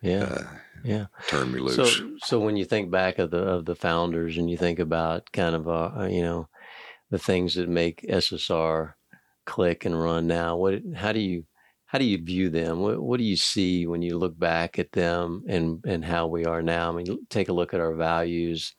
Yeah. 0.02 0.24
Uh, 0.24 0.44
yeah. 0.84 1.06
Turn 1.26 1.52
me 1.52 1.60
loose. 1.60 1.74
So, 1.74 2.16
so 2.18 2.40
when 2.40 2.56
you 2.56 2.64
think 2.64 2.90
back 2.90 3.18
of 3.18 3.30
the 3.30 3.42
of 3.42 3.64
the 3.64 3.74
founders 3.74 4.36
and 4.36 4.50
you 4.50 4.56
think 4.56 4.78
about 4.78 5.32
kind 5.32 5.54
of 5.54 5.68
uh, 5.68 5.90
uh 5.96 6.08
you 6.10 6.22
know 6.22 6.48
the 7.10 7.18
things 7.18 7.54
that 7.54 7.68
make 7.68 8.02
SSR 8.08 8.94
click 9.44 9.84
and 9.84 10.00
run 10.00 10.26
now, 10.26 10.56
what 10.56 10.80
how 10.94 11.12
do 11.12 11.20
you 11.20 11.44
how 11.86 11.98
do 11.98 12.04
you 12.04 12.22
view 12.22 12.50
them? 12.50 12.80
What, 12.80 13.00
what 13.00 13.18
do 13.18 13.24
you 13.24 13.36
see 13.36 13.86
when 13.86 14.02
you 14.02 14.18
look 14.18 14.38
back 14.38 14.78
at 14.78 14.92
them 14.92 15.44
and 15.48 15.84
and 15.86 16.04
how 16.04 16.26
we 16.26 16.44
are 16.44 16.62
now? 16.62 16.90
I 16.90 16.92
mean, 16.92 17.26
take 17.28 17.48
a 17.48 17.54
look 17.54 17.74
at 17.74 17.80
our 17.80 17.94
values. 17.94 18.74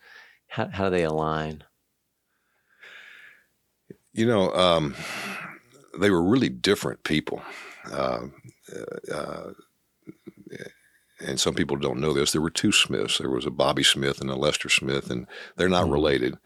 How 0.49 0.67
how 0.67 0.85
do 0.85 0.95
they 0.95 1.03
align? 1.03 1.63
You 4.11 4.25
know, 4.25 4.51
um, 4.53 4.95
they 5.99 6.09
were 6.09 6.23
really 6.23 6.49
different 6.49 7.03
people. 7.03 7.41
Uh, 7.91 8.27
uh, 9.13 9.51
and 11.21 11.39
some 11.39 11.53
people 11.53 11.75
don't 11.77 11.99
know 11.99 12.13
this. 12.13 12.31
There 12.31 12.41
were 12.41 12.49
two 12.49 12.71
Smiths. 12.71 13.17
There 13.17 13.29
was 13.29 13.45
a 13.45 13.51
Bobby 13.51 13.83
Smith 13.83 14.21
and 14.21 14.29
a 14.29 14.35
Lester 14.35 14.69
Smith, 14.69 15.09
and 15.09 15.27
they're 15.55 15.69
not 15.69 15.83
mm-hmm. 15.83 15.93
related. 15.93 16.37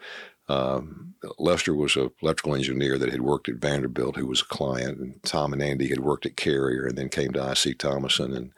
Um, 0.50 1.16
Lester 1.38 1.74
was 1.74 1.96
an 1.96 2.10
electrical 2.22 2.56
engineer 2.56 2.98
that 2.98 3.12
had 3.12 3.22
worked 3.22 3.48
at 3.48 3.56
Vanderbilt, 3.56 4.18
who 4.18 4.28
was 4.28 4.42
a 4.42 4.46
client, 4.46 5.00
and 5.00 5.24
Tom 5.24 5.54
and 5.54 5.62
Andy 5.62 5.88
had 5.88 6.02
worked 6.02 6.26
at 6.26 6.36
Carrier, 6.36 6.86
and 6.86 6.98
then 6.98 7.10
came 7.10 7.32
to 7.34 7.52
IC 7.52 7.78
Thomason, 7.78 8.34
and 8.34 8.52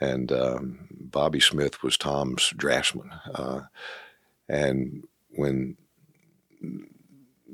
and 0.00 0.32
um, 0.32 0.88
Bobby 0.90 1.40
Smith 1.40 1.82
was 1.82 1.98
Tom's 1.98 2.54
draftsman. 2.56 3.10
Uh, 3.34 3.62
and 4.50 5.04
when 5.30 5.76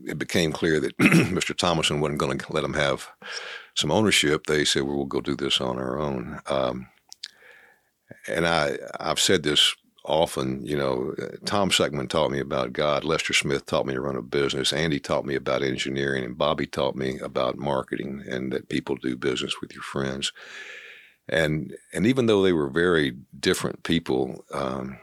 it 0.06 0.18
became 0.18 0.52
clear 0.52 0.80
that 0.80 0.96
Mr. 0.98 1.54
Thomason 1.56 2.00
wasn't 2.00 2.20
going 2.20 2.38
to 2.38 2.52
let 2.52 2.64
him 2.64 2.74
have 2.74 3.08
some 3.74 3.92
ownership, 3.92 4.46
they 4.46 4.64
said, 4.64 4.82
"Well, 4.82 4.96
we'll 4.96 5.04
go 5.04 5.20
do 5.20 5.36
this 5.36 5.60
on 5.60 5.78
our 5.78 5.98
own." 5.98 6.40
Um, 6.46 6.88
and 8.26 8.46
I 8.46 8.78
I've 8.98 9.20
said 9.20 9.42
this 9.42 9.74
often. 10.04 10.64
You 10.64 10.78
know, 10.78 11.14
Tom 11.44 11.70
Seckman 11.70 12.08
taught 12.08 12.30
me 12.30 12.40
about 12.40 12.72
God. 12.72 13.04
Lester 13.04 13.34
Smith 13.34 13.66
taught 13.66 13.86
me 13.86 13.92
to 13.94 14.00
run 14.00 14.16
a 14.16 14.22
business. 14.22 14.72
Andy 14.72 14.98
taught 14.98 15.26
me 15.26 15.34
about 15.34 15.62
engineering, 15.62 16.24
and 16.24 16.38
Bobby 16.38 16.66
taught 16.66 16.96
me 16.96 17.18
about 17.18 17.58
marketing 17.58 18.24
and 18.26 18.52
that 18.52 18.70
people 18.70 18.96
do 18.96 19.16
business 19.16 19.60
with 19.60 19.74
your 19.74 19.82
friends. 19.82 20.32
And 21.28 21.76
and 21.92 22.06
even 22.06 22.26
though 22.26 22.42
they 22.42 22.54
were 22.54 22.70
very 22.70 23.16
different 23.38 23.82
people. 23.82 24.44
Um, 24.54 24.98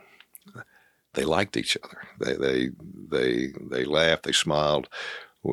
they 1.14 1.26
liked 1.26 1.58
each 1.58 1.78
other. 1.84 2.04
They 2.20 2.36
they 2.36 2.70
they 3.10 3.54
they 3.70 3.86
laughed. 3.86 4.24
They 4.24 4.32
smiled. 4.32 4.88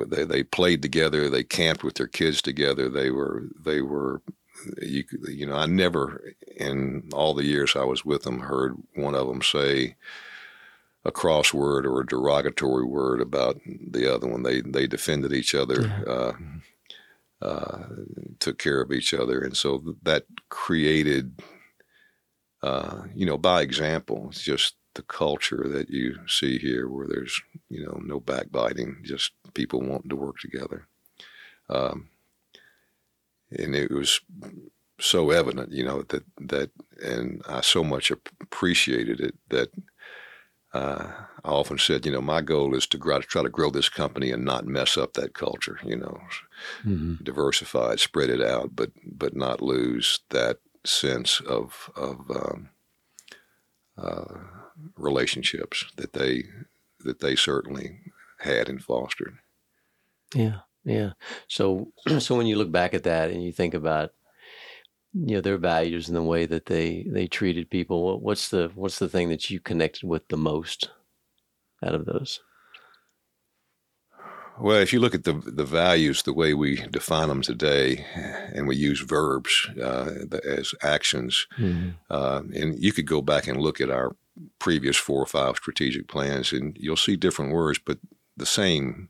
They 0.08 0.24
they 0.24 0.42
played 0.42 0.82
together. 0.82 1.28
They 1.28 1.44
camped 1.44 1.84
with 1.84 1.94
their 1.94 2.06
kids 2.06 2.42
together. 2.42 2.88
They 2.88 3.10
were 3.10 3.44
they 3.58 3.80
were 3.80 4.22
you 4.80 5.04
you 5.28 5.46
know 5.46 5.56
I 5.56 5.66
never 5.66 6.34
in 6.56 7.08
all 7.12 7.34
the 7.34 7.44
years 7.44 7.74
I 7.76 7.84
was 7.84 8.04
with 8.04 8.22
them 8.22 8.40
heard 8.40 8.76
one 8.94 9.14
of 9.14 9.26
them 9.26 9.42
say 9.42 9.96
a 11.04 11.10
crossword 11.10 11.84
or 11.84 12.00
a 12.00 12.06
derogatory 12.06 12.84
word 12.84 13.20
about 13.20 13.58
the 13.66 14.12
other 14.12 14.26
one. 14.26 14.42
They 14.42 14.60
they 14.60 14.86
defended 14.86 15.32
each 15.32 15.54
other, 15.54 16.04
uh, 16.06 17.44
uh, 17.44 17.86
took 18.38 18.58
care 18.58 18.80
of 18.80 18.92
each 18.92 19.14
other, 19.14 19.40
and 19.40 19.56
so 19.56 19.96
that 20.02 20.24
created, 20.50 21.40
uh, 22.62 23.02
you 23.14 23.24
know, 23.24 23.38
by 23.38 23.62
example, 23.62 24.30
just 24.32 24.76
the 24.94 25.02
culture 25.02 25.66
that 25.68 25.90
you 25.90 26.18
see 26.26 26.58
here, 26.58 26.88
where 26.88 27.06
there's 27.06 27.40
you 27.68 27.84
know 27.84 28.00
no 28.04 28.20
backbiting, 28.20 28.98
just 29.02 29.32
people 29.54 29.80
wanting 29.80 30.10
to 30.10 30.16
work 30.16 30.38
together. 30.38 30.86
Um, 31.68 32.08
and 33.50 33.74
it 33.74 33.90
was 33.90 34.20
so 35.00 35.30
evident, 35.30 35.72
you 35.72 35.84
know, 35.84 36.02
that 36.02 36.24
that, 36.38 36.70
and 37.02 37.42
I 37.48 37.60
so 37.60 37.82
much 37.82 38.10
appreciated 38.10 39.20
it 39.20 39.34
that 39.48 39.70
uh, 40.72 41.08
I 41.44 41.48
often 41.48 41.78
said, 41.78 42.06
you 42.06 42.12
know, 42.12 42.20
my 42.20 42.42
goal 42.42 42.74
is 42.76 42.86
to 42.88 42.98
try, 42.98 43.18
to 43.18 43.26
try 43.26 43.42
to 43.42 43.48
grow 43.48 43.70
this 43.70 43.88
company 43.88 44.30
and 44.30 44.44
not 44.44 44.66
mess 44.66 44.96
up 44.96 45.14
that 45.14 45.34
culture, 45.34 45.80
you 45.84 45.96
know, 45.96 46.20
mm-hmm. 46.84 47.14
diversify 47.24 47.92
it, 47.92 48.00
spread 48.00 48.30
it 48.30 48.40
out, 48.40 48.76
but 48.76 48.90
but 49.04 49.34
not 49.34 49.60
lose 49.60 50.20
that 50.30 50.58
sense 50.84 51.40
of 51.40 51.90
of 51.96 52.30
um, 52.30 52.68
uh, 53.98 54.59
relationships 54.96 55.84
that 55.96 56.12
they 56.12 56.44
that 57.00 57.20
they 57.20 57.34
certainly 57.34 58.00
had 58.40 58.68
and 58.68 58.82
fostered. 58.82 59.38
Yeah. 60.34 60.58
Yeah. 60.84 61.12
So 61.48 61.92
so 62.18 62.36
when 62.36 62.46
you 62.46 62.56
look 62.56 62.72
back 62.72 62.94
at 62.94 63.04
that 63.04 63.30
and 63.30 63.42
you 63.42 63.52
think 63.52 63.74
about 63.74 64.12
you 65.12 65.34
know 65.34 65.40
their 65.40 65.58
values 65.58 66.08
and 66.08 66.16
the 66.16 66.22
way 66.22 66.46
that 66.46 66.66
they 66.66 67.04
they 67.08 67.26
treated 67.26 67.70
people, 67.70 68.20
what's 68.20 68.48
the 68.48 68.70
what's 68.74 68.98
the 68.98 69.08
thing 69.08 69.28
that 69.28 69.50
you 69.50 69.60
connected 69.60 70.04
with 70.04 70.28
the 70.28 70.36
most 70.36 70.90
out 71.84 71.94
of 71.94 72.06
those? 72.06 72.40
Well, 74.60 74.76
if 74.76 74.92
you 74.92 75.00
look 75.00 75.14
at 75.14 75.24
the 75.24 75.32
the 75.32 75.64
values, 75.64 76.22
the 76.22 76.34
way 76.34 76.52
we 76.52 76.76
define 76.90 77.28
them 77.28 77.40
today, 77.40 78.04
and 78.54 78.68
we 78.68 78.76
use 78.76 79.00
verbs 79.00 79.68
uh, 79.82 80.10
as 80.46 80.74
actions, 80.82 81.46
mm-hmm. 81.58 81.90
uh, 82.10 82.42
and 82.54 82.78
you 82.82 82.92
could 82.92 83.06
go 83.06 83.22
back 83.22 83.46
and 83.46 83.60
look 83.60 83.80
at 83.80 83.90
our 83.90 84.14
previous 84.58 84.96
four 84.96 85.22
or 85.22 85.26
five 85.26 85.56
strategic 85.56 86.08
plans, 86.08 86.52
and 86.52 86.76
you'll 86.78 86.96
see 86.96 87.16
different 87.16 87.52
words, 87.52 87.78
but 87.78 87.98
the 88.36 88.46
same 88.46 89.08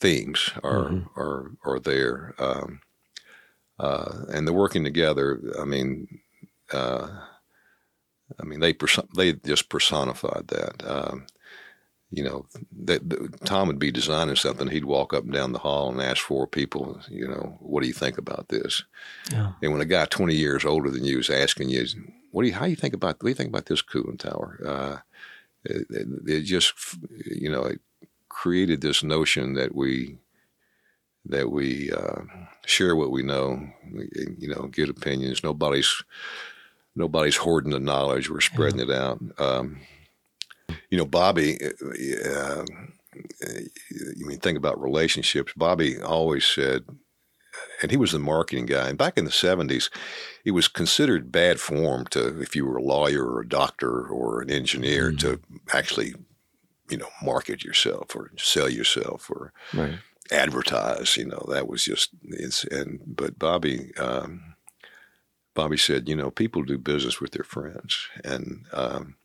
themes 0.00 0.50
are 0.62 0.88
mm-hmm. 0.88 1.20
are 1.20 1.52
are 1.64 1.78
there, 1.80 2.34
um, 2.38 2.80
uh, 3.78 4.24
and 4.32 4.46
they're 4.46 4.54
working 4.54 4.84
together. 4.84 5.40
I 5.60 5.64
mean, 5.64 6.20
uh, 6.72 7.08
I 8.40 8.44
mean 8.44 8.60
they 8.60 8.72
perso- 8.72 9.08
they 9.16 9.32
just 9.32 9.68
personified 9.68 10.48
that. 10.48 10.84
Um, 10.88 11.26
you 12.14 12.22
know, 12.22 12.44
that, 12.84 13.08
that, 13.08 13.46
Tom 13.46 13.68
would 13.68 13.78
be 13.78 13.90
designing 13.90 14.36
something. 14.36 14.68
He'd 14.68 14.84
walk 14.84 15.14
up 15.14 15.24
and 15.24 15.32
down 15.32 15.52
the 15.52 15.58
hall 15.58 15.90
and 15.90 15.98
ask 16.02 16.18
four 16.18 16.46
people, 16.46 17.00
you 17.08 17.26
know, 17.26 17.56
what 17.58 17.80
do 17.80 17.88
you 17.88 17.94
think 17.94 18.18
about 18.18 18.50
this? 18.50 18.84
Yeah. 19.30 19.52
And 19.62 19.72
when 19.72 19.80
a 19.80 19.86
guy 19.86 20.04
twenty 20.04 20.34
years 20.34 20.66
older 20.66 20.90
than 20.90 21.04
you 21.04 21.20
is 21.20 21.30
asking 21.30 21.70
you, 21.70 21.86
what 22.32 22.42
do 22.42 22.48
you, 22.48 22.54
how 22.54 22.64
do 22.64 22.70
you 22.70 22.76
think 22.76 22.94
about, 22.94 23.16
what 23.16 23.22
do 23.22 23.28
you 23.28 23.34
think 23.34 23.50
about 23.50 23.66
this 23.66 23.82
cooling 23.82 24.18
tower? 24.18 24.58
Uh, 24.66 24.96
it, 25.64 25.86
it, 25.90 26.08
it, 26.26 26.40
just, 26.40 26.74
you 27.24 27.48
know, 27.48 27.62
it 27.62 27.80
created 28.28 28.80
this 28.80 29.04
notion 29.04 29.54
that 29.54 29.74
we 29.74 30.18
that 31.24 31.52
we 31.52 31.92
uh, 31.92 32.22
share 32.66 32.96
what 32.96 33.12
we 33.12 33.22
know, 33.22 33.64
you 34.38 34.48
know, 34.48 34.66
get 34.66 34.88
opinions. 34.88 35.44
Nobody's 35.44 36.02
nobody's 36.96 37.36
hoarding 37.36 37.70
the 37.70 37.78
knowledge. 37.78 38.28
We're 38.28 38.40
spreading 38.40 38.80
yeah. 38.80 38.86
it 38.86 38.90
out. 38.90 39.20
Um, 39.38 39.80
you 40.90 40.98
know, 40.98 41.06
Bobby. 41.06 41.58
Uh, 41.62 42.64
you 44.16 44.26
mean 44.26 44.38
think 44.38 44.58
about 44.58 44.80
relationships? 44.80 45.52
Bobby 45.54 46.00
always 46.00 46.44
said, 46.44 46.84
and 47.80 47.90
he 47.90 47.96
was 47.96 48.12
the 48.12 48.18
marketing 48.18 48.66
guy. 48.66 48.88
And 48.88 48.98
back 48.98 49.18
in 49.18 49.24
the 49.24 49.30
'70s, 49.30 49.90
it 50.44 50.52
was 50.52 50.68
considered 50.68 51.32
bad 51.32 51.60
form 51.60 52.06
to 52.10 52.40
if 52.40 52.56
you 52.56 52.66
were 52.66 52.76
a 52.76 52.82
lawyer 52.82 53.24
or 53.24 53.40
a 53.40 53.48
doctor 53.48 54.06
or 54.06 54.40
an 54.40 54.50
engineer 54.50 55.10
mm-hmm. 55.10 55.18
to 55.18 55.40
actually 55.74 56.14
you 56.92 56.98
know, 56.98 57.08
market 57.22 57.64
yourself 57.64 58.14
or 58.14 58.30
sell 58.36 58.68
yourself 58.68 59.30
or 59.30 59.52
right. 59.72 59.94
advertise. 60.30 61.16
You 61.16 61.24
know, 61.26 61.44
that 61.48 61.66
was 61.66 61.84
just 61.84 62.10
it's 62.22 62.64
and 62.64 63.00
but 63.06 63.38
Bobby. 63.38 63.92
Um, 63.96 64.54
Bobby 65.54 65.76
said, 65.76 66.08
you 66.08 66.16
know, 66.16 66.30
people 66.30 66.62
do 66.62 66.78
business 66.78 67.20
with 67.20 67.32
their 67.32 67.44
friends, 67.44 68.08
and 68.24 68.64
um, 68.72 69.16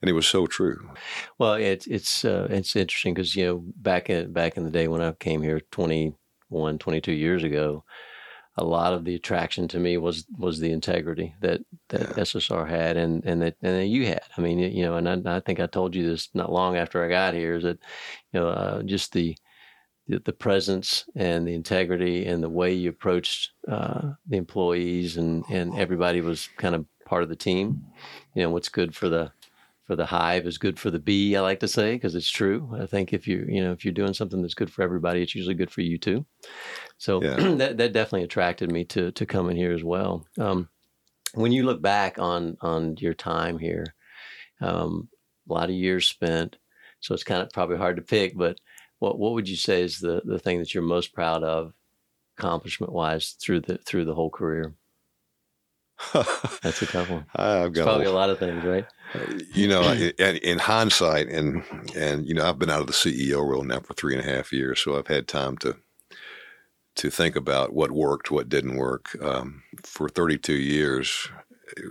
and 0.00 0.08
it 0.08 0.14
was 0.14 0.26
so 0.26 0.46
true. 0.46 0.90
Well, 1.38 1.54
it's 1.54 1.86
it's 1.86 2.24
uh, 2.24 2.48
it's 2.50 2.76
interesting 2.76 3.12
because 3.12 3.36
you 3.36 3.44
know 3.44 3.62
back 3.76 4.08
in 4.08 4.32
back 4.32 4.56
in 4.56 4.64
the 4.64 4.70
day 4.70 4.88
when 4.88 5.02
I 5.02 5.12
came 5.12 5.42
here 5.42 5.60
21, 6.50 6.78
22 6.78 7.12
years 7.12 7.44
ago, 7.44 7.84
a 8.56 8.64
lot 8.64 8.92
of 8.92 9.04
the 9.04 9.14
attraction 9.14 9.68
to 9.68 9.78
me 9.78 9.96
was 9.96 10.26
was 10.36 10.58
the 10.58 10.72
integrity 10.72 11.34
that 11.40 11.60
that 11.88 12.00
yeah. 12.00 12.24
SSR 12.24 12.68
had 12.68 12.96
and 12.96 13.24
and 13.24 13.40
that 13.42 13.56
and 13.62 13.76
that 13.76 13.86
you 13.86 14.06
had. 14.06 14.22
I 14.36 14.40
mean, 14.40 14.58
you 14.58 14.82
know, 14.82 14.96
and 14.96 15.08
I, 15.08 15.36
I, 15.36 15.40
think 15.40 15.60
I 15.60 15.66
told 15.66 15.94
you 15.94 16.06
this 16.06 16.28
not 16.34 16.52
long 16.52 16.76
after 16.76 17.04
I 17.04 17.08
got 17.08 17.34
here 17.34 17.56
is 17.56 17.62
that 17.62 17.78
you 18.32 18.40
know 18.40 18.48
uh, 18.48 18.82
just 18.82 19.12
the, 19.12 19.36
the, 20.08 20.18
the 20.18 20.32
presence 20.32 21.04
and 21.14 21.46
the 21.46 21.54
integrity 21.54 22.26
and 22.26 22.42
the 22.42 22.50
way 22.50 22.72
you 22.72 22.90
approached 22.90 23.52
uh, 23.68 24.10
the 24.28 24.36
employees 24.36 25.16
and 25.16 25.44
and 25.48 25.78
everybody 25.78 26.20
was 26.20 26.48
kind 26.58 26.74
of 26.74 26.84
part 27.06 27.22
of 27.22 27.28
the 27.28 27.36
team. 27.36 27.82
You 28.34 28.42
know, 28.42 28.50
what's 28.50 28.68
good 28.68 28.94
for 28.94 29.08
the 29.08 29.32
for 29.90 29.96
the 29.96 30.06
hive 30.06 30.46
is 30.46 30.56
good 30.56 30.78
for 30.78 30.88
the 30.88 31.00
bee. 31.00 31.34
I 31.34 31.40
like 31.40 31.58
to 31.58 31.66
say 31.66 31.94
because 31.94 32.14
it's 32.14 32.30
true. 32.30 32.70
I 32.80 32.86
think 32.86 33.12
if 33.12 33.26
you 33.26 33.44
you 33.48 33.60
know 33.60 33.72
if 33.72 33.84
you're 33.84 33.92
doing 33.92 34.14
something 34.14 34.40
that's 34.40 34.54
good 34.54 34.72
for 34.72 34.82
everybody, 34.82 35.20
it's 35.20 35.34
usually 35.34 35.56
good 35.56 35.72
for 35.72 35.80
you 35.80 35.98
too. 35.98 36.24
So 36.98 37.20
yeah. 37.20 37.34
that 37.56 37.76
that 37.78 37.92
definitely 37.92 38.22
attracted 38.22 38.70
me 38.70 38.84
to 38.84 39.10
to 39.10 39.26
come 39.26 39.50
in 39.50 39.56
here 39.56 39.72
as 39.72 39.82
well. 39.82 40.28
Um, 40.38 40.68
when 41.34 41.50
you 41.50 41.64
look 41.64 41.82
back 41.82 42.20
on 42.20 42.56
on 42.60 42.98
your 42.98 43.14
time 43.14 43.58
here, 43.58 43.96
um, 44.60 45.08
a 45.48 45.52
lot 45.52 45.70
of 45.70 45.74
years 45.74 46.06
spent. 46.06 46.56
So 47.00 47.12
it's 47.12 47.24
kind 47.24 47.42
of 47.42 47.50
probably 47.50 47.76
hard 47.76 47.96
to 47.96 48.02
pick. 48.02 48.38
But 48.38 48.60
what 49.00 49.18
what 49.18 49.32
would 49.32 49.48
you 49.48 49.56
say 49.56 49.82
is 49.82 49.98
the 49.98 50.22
the 50.24 50.38
thing 50.38 50.60
that 50.60 50.72
you're 50.72 50.84
most 50.84 51.12
proud 51.12 51.42
of, 51.42 51.72
accomplishment 52.38 52.92
wise, 52.92 53.30
through 53.42 53.62
the 53.62 53.78
through 53.78 54.04
the 54.04 54.14
whole 54.14 54.30
career? 54.30 54.72
That's 56.62 56.82
a 56.82 56.86
tough 56.86 57.10
one. 57.10 57.26
I've 57.36 57.72
got 57.72 57.84
probably 57.84 58.06
a, 58.06 58.12
lot 58.12 58.30
of 58.30 58.38
things, 58.38 58.64
right? 58.64 58.86
You 59.54 59.68
know, 59.68 59.82
in, 59.92 60.36
in 60.36 60.58
hindsight, 60.58 61.28
and 61.28 61.62
and 61.94 62.26
you 62.26 62.34
know, 62.34 62.48
I've 62.48 62.58
been 62.58 62.70
out 62.70 62.80
of 62.80 62.86
the 62.86 62.92
CEO 62.92 63.46
role 63.46 63.64
now 63.64 63.80
for 63.80 63.94
three 63.94 64.16
and 64.16 64.26
a 64.26 64.30
half 64.30 64.52
years, 64.52 64.80
so 64.80 64.98
I've 64.98 65.08
had 65.08 65.28
time 65.28 65.56
to 65.58 65.76
to 66.96 67.10
think 67.10 67.36
about 67.36 67.72
what 67.72 67.92
worked, 67.92 68.30
what 68.30 68.48
didn't 68.48 68.76
work. 68.76 69.16
Um, 69.22 69.62
for 69.82 70.08
32 70.08 70.52
years, 70.54 71.28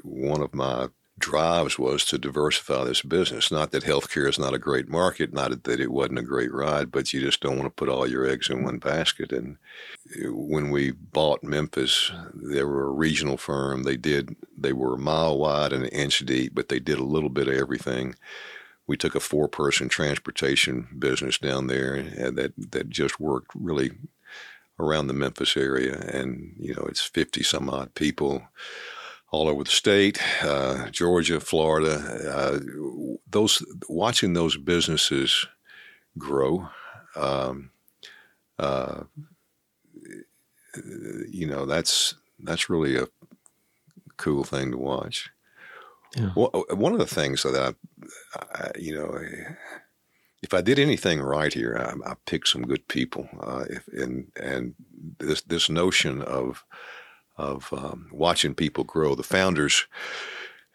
one 0.03 0.41
of 0.41 0.53
my 0.53 0.89
drives 1.19 1.77
was 1.77 2.05
to 2.05 2.17
diversify 2.17 2.83
this 2.83 3.01
business. 3.01 3.51
Not 3.51 3.71
that 3.71 3.83
healthcare 3.83 4.27
is 4.27 4.39
not 4.39 4.53
a 4.53 4.59
great 4.59 4.89
market, 4.89 5.33
not 5.33 5.63
that 5.63 5.79
it 5.79 5.91
wasn't 5.91 6.19
a 6.19 6.23
great 6.23 6.53
ride, 6.53 6.91
but 6.91 7.13
you 7.13 7.21
just 7.21 7.41
don't 7.41 7.57
want 7.57 7.65
to 7.65 7.69
put 7.69 7.89
all 7.89 8.07
your 8.07 8.27
eggs 8.27 8.49
in 8.49 8.63
one 8.63 8.79
basket. 8.79 9.31
And 9.31 9.57
eh, 10.15 10.29
when 10.29 10.71
we 10.71 10.91
bought 10.91 11.43
Memphis, 11.43 12.11
they 12.33 12.63
were 12.63 12.87
a 12.87 12.91
regional 12.91 13.37
firm. 13.37 13.83
They 13.83 13.97
did 13.97 14.35
they 14.57 14.73
were 14.73 14.95
a 14.95 14.99
mile 14.99 15.37
wide 15.37 15.73
and 15.73 15.83
an 15.83 15.89
inch 15.89 16.19
deep, 16.19 16.55
but 16.55 16.69
they 16.69 16.79
did 16.79 16.99
a 16.99 17.03
little 17.03 17.29
bit 17.29 17.47
of 17.47 17.53
everything. 17.53 18.15
We 18.87 18.97
took 18.97 19.15
a 19.15 19.19
four 19.19 19.47
person 19.47 19.89
transportation 19.89 20.87
business 20.97 21.37
down 21.37 21.67
there 21.67 21.93
and 21.93 22.37
that 22.37 22.53
that 22.71 22.89
just 22.89 23.19
worked 23.19 23.51
really 23.53 23.91
around 24.79 25.07
the 25.07 25.13
Memphis 25.13 25.57
area, 25.57 25.97
and 26.13 26.55
you 26.57 26.73
know 26.73 26.85
it's 26.87 27.01
fifty 27.01 27.43
some 27.43 27.69
odd 27.69 27.93
people 27.95 28.43
all 29.31 29.47
over 29.47 29.63
the 29.63 29.69
state, 29.69 30.19
uh, 30.43 30.89
Georgia, 30.89 31.39
Florida. 31.39 31.95
Uh, 32.29 32.59
those 33.29 33.63
watching 33.87 34.33
those 34.33 34.57
businesses 34.57 35.45
grow, 36.17 36.69
um, 37.15 37.71
uh, 38.57 39.03
you 41.29 41.47
know 41.47 41.65
that's 41.65 42.15
that's 42.39 42.69
really 42.69 42.97
a 42.97 43.07
cool 44.17 44.43
thing 44.43 44.71
to 44.71 44.77
watch. 44.77 45.29
Yeah. 46.15 46.31
Well, 46.35 46.65
one 46.71 46.93
of 46.93 46.99
the 46.99 47.05
things 47.05 47.43
that 47.43 47.75
I, 48.35 48.39
I 48.55 48.71
you 48.77 48.95
know 48.95 49.19
if 50.41 50.53
I 50.53 50.61
did 50.61 50.79
anything 50.79 51.21
right 51.21 51.53
here, 51.53 51.77
I, 51.77 52.11
I 52.11 52.13
picked 52.25 52.47
some 52.47 52.63
good 52.63 52.87
people. 52.87 53.27
Uh, 53.39 53.65
if, 53.69 53.87
and 53.89 54.31
and 54.41 54.75
this 55.19 55.41
this 55.41 55.69
notion 55.69 56.21
of 56.21 56.63
of 57.39 57.71
um, 57.73 58.07
watching 58.11 58.53
people 58.53 58.83
grow. 58.83 59.15
The 59.15 59.23
founders, 59.23 59.87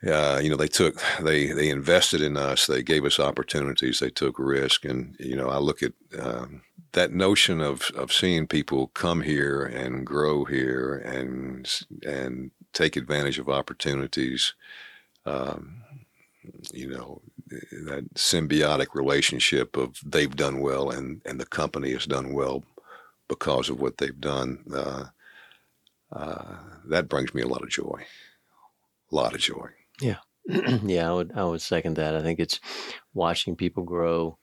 uh, 0.06 0.40
you 0.42 0.50
know, 0.50 0.56
they 0.56 0.68
took 0.68 1.00
they 1.20 1.52
they 1.52 1.68
invested 1.68 2.20
in 2.20 2.36
us. 2.36 2.66
They 2.66 2.82
gave 2.82 3.04
us 3.04 3.20
opportunities. 3.20 4.00
They 4.00 4.10
took 4.10 4.38
risk, 4.38 4.84
and 4.84 5.14
you 5.20 5.36
know, 5.36 5.48
I 5.48 5.58
look 5.58 5.82
at 5.82 5.92
um, 6.18 6.62
that 6.92 7.12
notion 7.12 7.60
of 7.60 7.90
of 7.94 8.12
seeing 8.12 8.46
people 8.46 8.88
come 8.88 9.20
here 9.20 9.64
and 9.64 10.06
grow 10.06 10.44
here 10.44 10.96
and 10.96 11.70
and 12.06 12.50
take 12.72 12.96
advantage 12.96 13.38
of 13.38 13.48
opportunities. 13.48 14.54
Um, 15.26 15.82
you 16.72 16.88
know, 16.88 17.22
that 17.48 18.12
symbiotic 18.14 18.88
relationship 18.94 19.76
of 19.76 19.98
they've 20.04 20.36
done 20.36 20.60
well 20.60 20.90
and, 20.90 21.22
and 21.24 21.40
the 21.40 21.46
company 21.46 21.92
has 21.92 22.06
done 22.06 22.34
well 22.34 22.62
because 23.28 23.70
of 23.70 23.80
what 23.80 23.98
they've 23.98 24.20
done. 24.20 24.62
Uh, 24.72 25.04
uh, 26.12 26.56
that 26.86 27.08
brings 27.08 27.34
me 27.34 27.42
a 27.42 27.48
lot 27.48 27.62
of 27.62 27.70
joy. 27.70 28.04
A 29.10 29.14
lot 29.14 29.34
of 29.34 29.40
joy. 29.40 29.68
Yeah. 30.00 30.18
yeah, 30.46 31.08
I 31.08 31.12
would 31.12 31.32
I 31.34 31.44
would 31.44 31.62
second 31.62 31.96
that. 31.96 32.14
I 32.14 32.22
think 32.22 32.38
it's 32.38 32.60
watching 33.14 33.56
people 33.56 33.84
grow 33.84 34.38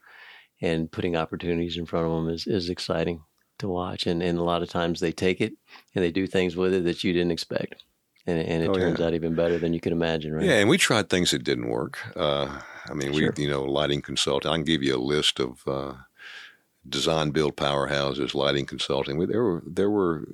and 0.62 0.92
putting 0.92 1.16
opportunities 1.16 1.78
in 1.78 1.86
front 1.86 2.08
of 2.08 2.12
them 2.12 2.30
is, 2.30 2.48
is 2.48 2.70
exciting 2.70 3.24
to 3.60 3.68
watch. 3.68 4.08
And, 4.08 4.22
and 4.22 4.38
a 4.38 4.44
lot 4.44 4.62
of 4.62 4.70
times 4.70 5.00
they 5.00 5.12
take 5.12 5.42
it 5.42 5.54
and 5.96 6.04
they 6.04 6.12
do 6.12 6.28
things 6.28 6.56
with 6.56 6.74
it 6.74 6.84
that 6.86 7.04
you 7.04 7.14
didn't 7.14 7.32
expect 7.32 7.84
and, 8.28 8.40
and 8.40 8.64
it 8.64 8.70
oh, 8.70 8.74
turns 8.74 9.00
yeah. 9.00 9.08
out 9.08 9.14
even 9.14 9.36
better 9.36 9.58
than 9.58 9.74
you 9.74 9.80
could 9.80 9.92
imagine, 9.92 10.34
right? 10.34 10.46
Yeah, 10.46 10.60
and 10.60 10.70
we 10.70 10.78
tried 10.78 11.10
things 11.10 11.32
that 11.32 11.44
didn't 11.44 11.70
work. 11.70 12.00
Uh, 12.16 12.62
I 12.90 12.94
mean, 12.94 13.14
sure. 13.14 13.34
we, 13.36 13.44
you 13.44 13.50
know, 13.50 13.64
lighting 13.64 14.02
consulting. 14.02 14.52
I 14.52 14.56
can 14.56 14.64
give 14.64 14.84
you 14.84 14.96
a 14.96 14.98
list 14.98 15.40
of 15.40 15.68
uh, 15.68 15.94
design 16.88 17.32
build 17.32 17.56
powerhouses, 17.56 18.36
lighting 18.36 18.66
consulting. 18.66 19.18
We, 19.18 19.26
there 19.26 19.44
were 19.44 19.64
there 19.66 19.90
were, 19.90 20.28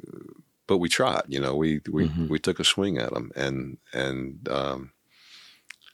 but 0.67 0.77
we 0.77 0.89
tried. 0.89 1.23
You 1.27 1.39
know, 1.39 1.55
we 1.55 1.81
we 1.89 2.07
mm-hmm. 2.07 2.27
we 2.27 2.39
took 2.39 2.59
a 2.59 2.63
swing 2.63 2.97
at 2.97 3.13
them, 3.13 3.31
and 3.35 3.77
and 3.93 4.47
um, 4.49 4.91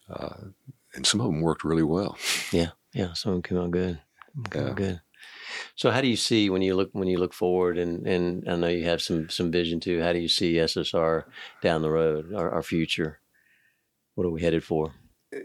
uh, 0.09 0.47
and 0.95 1.05
some 1.05 1.21
of 1.21 1.27
them 1.27 1.41
worked 1.41 1.63
really 1.63 1.83
well. 1.83 2.17
Yeah, 2.51 2.71
yeah, 2.93 3.13
some 3.13 3.31
of 3.31 3.35
them 3.35 3.43
came 3.43 3.57
out 3.57 3.71
good. 3.71 3.99
Came 4.51 4.63
yeah. 4.63 4.69
out 4.69 4.75
good. 4.75 5.01
So 5.75 5.91
how 5.91 6.01
do 6.01 6.07
you 6.07 6.15
see 6.15 6.49
when 6.49 6.61
you 6.61 6.75
look 6.75 6.89
when 6.93 7.07
you 7.07 7.17
look 7.17 7.33
forward 7.33 7.77
and, 7.77 8.05
and 8.07 8.47
I 8.47 8.55
know 8.55 8.67
you 8.67 8.85
have 8.85 9.01
some 9.01 9.29
some 9.29 9.51
vision 9.51 9.79
too, 9.79 10.01
how 10.01 10.13
do 10.13 10.19
you 10.19 10.27
see 10.27 10.55
SSR 10.55 11.25
down 11.61 11.81
the 11.81 11.91
road, 11.91 12.33
our, 12.33 12.49
our 12.51 12.63
future? 12.63 13.19
What 14.15 14.25
are 14.25 14.31
we 14.31 14.41
headed 14.41 14.63
for? 14.63 14.93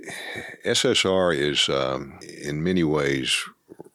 SSR 0.66 1.36
is 1.36 1.68
um, 1.68 2.18
in 2.42 2.62
many 2.62 2.84
ways 2.84 3.36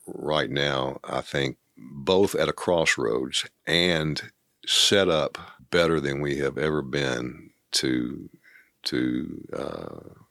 right 0.08 0.50
now, 0.50 1.00
I 1.04 1.22
think, 1.22 1.58
both 1.78 2.36
at 2.36 2.50
a 2.50 2.54
crossroads 2.54 3.46
and 3.66 4.32
set 4.66 5.10
up 5.10 5.38
better 5.72 6.00
than 6.00 6.22
we 6.22 6.38
have 6.38 6.58
ever 6.58 6.82
been 6.82 7.52
to 7.72 8.30
to 8.84 9.48
uh, 9.58 10.24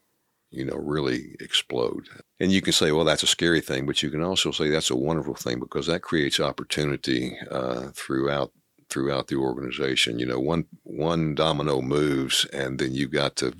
you 0.52 0.66
know, 0.66 0.76
really 0.76 1.34
explode. 1.40 2.08
And 2.38 2.52
you 2.52 2.60
can 2.60 2.74
say, 2.74 2.92
well, 2.92 3.06
that's 3.06 3.22
a 3.22 3.26
scary 3.26 3.62
thing, 3.62 3.86
but 3.86 4.02
you 4.02 4.10
can 4.10 4.22
also 4.22 4.50
say 4.50 4.68
that's 4.68 4.90
a 4.90 4.96
wonderful 4.96 5.34
thing 5.34 5.58
because 5.58 5.86
that 5.86 6.02
creates 6.02 6.38
opportunity 6.38 7.36
uh, 7.50 7.88
throughout 7.94 8.52
throughout 8.90 9.28
the 9.28 9.36
organization. 9.36 10.18
You 10.18 10.26
know, 10.26 10.38
one 10.38 10.66
one 10.82 11.34
domino 11.34 11.80
moves, 11.80 12.44
and 12.52 12.78
then 12.78 12.94
you've 12.94 13.12
got 13.12 13.34
to 13.36 13.54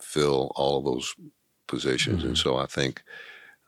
fill 0.00 0.52
all 0.54 0.78
of 0.78 0.84
those 0.84 1.14
positions. 1.66 2.20
Mm-hmm. 2.20 2.28
And 2.28 2.38
so 2.38 2.56
I 2.56 2.66
think 2.66 3.02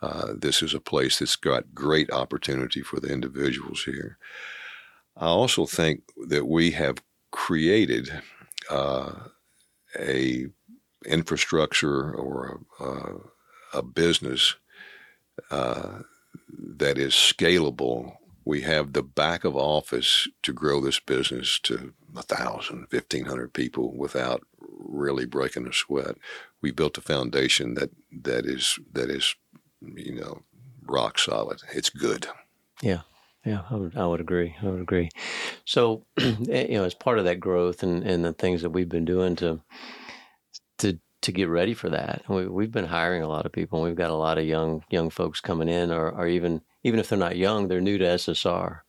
uh, 0.01 0.29
this 0.37 0.63
is 0.63 0.73
a 0.73 0.81
place 0.81 1.19
that's 1.19 1.37
got 1.37 1.75
great 1.75 2.13
opportunity 2.13 2.81
for 2.81 3.01
the 3.01 3.13
individuals 3.13 3.83
here. 3.83 4.19
I 5.17 5.27
also 5.27 5.67
think 5.67 6.03
that 6.29 6.47
we 6.47 6.73
have 6.73 7.03
created 7.31 8.11
uh, 8.71 9.13
a 9.99 10.47
infrastructure 11.07 12.13
or 12.13 12.61
a, 12.81 13.79
a, 13.79 13.83
business 13.83 14.57
uh, 15.51 16.01
that 16.77 16.99
is 16.99 17.13
scalable, 17.13 18.17
we 18.45 18.63
have 18.63 18.93
the 18.93 19.03
back 19.03 19.45
of 19.45 19.57
office 19.57 20.29
to 20.43 20.53
grow 20.53 20.81
this 20.81 21.01
business 21.01 21.59
to 21.61 21.93
a 22.17 22.23
thousand, 22.23 22.87
fifteen 22.91 23.25
hundred 23.25 23.53
people 23.53 23.97
without 23.97 24.43
really 24.59 25.27
breaking 25.27 25.67
a 25.67 25.73
sweat. 25.73 26.17
We 26.63 26.71
built 26.71 26.99
a 26.99 27.03
foundation 27.03 27.75
that 27.75 27.91
that 28.23 28.47
is 28.47 28.79
that 28.93 29.11
is, 29.11 29.35
you 29.83 30.15
know, 30.15 30.43
rock 30.83 31.19
solid. 31.19 31.61
It's 31.75 31.91
good. 31.91 32.27
Yeah. 32.83 33.03
Yeah, 33.47 33.63
I 33.71 33.77
would, 33.77 33.97
I 33.97 34.07
would 34.07 34.21
agree. 34.21 34.57
I 34.61 34.67
would 34.67 34.81
agree. 34.83 35.09
So, 35.65 36.05
you 36.19 36.69
know, 36.71 36.85
as 36.85 36.95
part 36.95 37.19
of 37.21 37.25
that 37.27 37.41
growth 37.41 37.85
and, 37.85 38.03
and 38.03 38.25
the 38.25 38.33
things 38.33 38.63
that 38.63 38.71
we've 38.71 38.89
been 38.89 39.05
doing 39.05 39.37
to 39.37 39.61
to 40.79 40.99
to 41.23 41.33
get 41.33 41.49
ready 41.49 41.75
for 41.75 41.89
that. 41.91 42.23
We, 42.29 42.65
have 42.65 42.73
been 42.73 42.87
hiring 42.87 43.23
a 43.23 43.29
lot 43.29 43.47
of 43.47 43.53
people. 43.53 43.79
And 43.81 43.89
we've 43.89 43.97
got 43.97 44.11
a 44.11 44.15
lot 44.17 44.39
of 44.39 44.45
young 44.45 44.85
young 44.91 45.11
folks 45.11 45.41
coming 45.41 45.69
in, 45.69 45.93
or, 45.93 46.11
or 46.11 46.27
even 46.29 46.63
even 46.85 47.01
if 47.01 47.09
they're 47.09 47.19
not 47.19 47.37
young, 47.37 47.69
they're 47.69 47.81
new 47.81 47.99
to 47.99 48.05
SSR. 48.05 48.85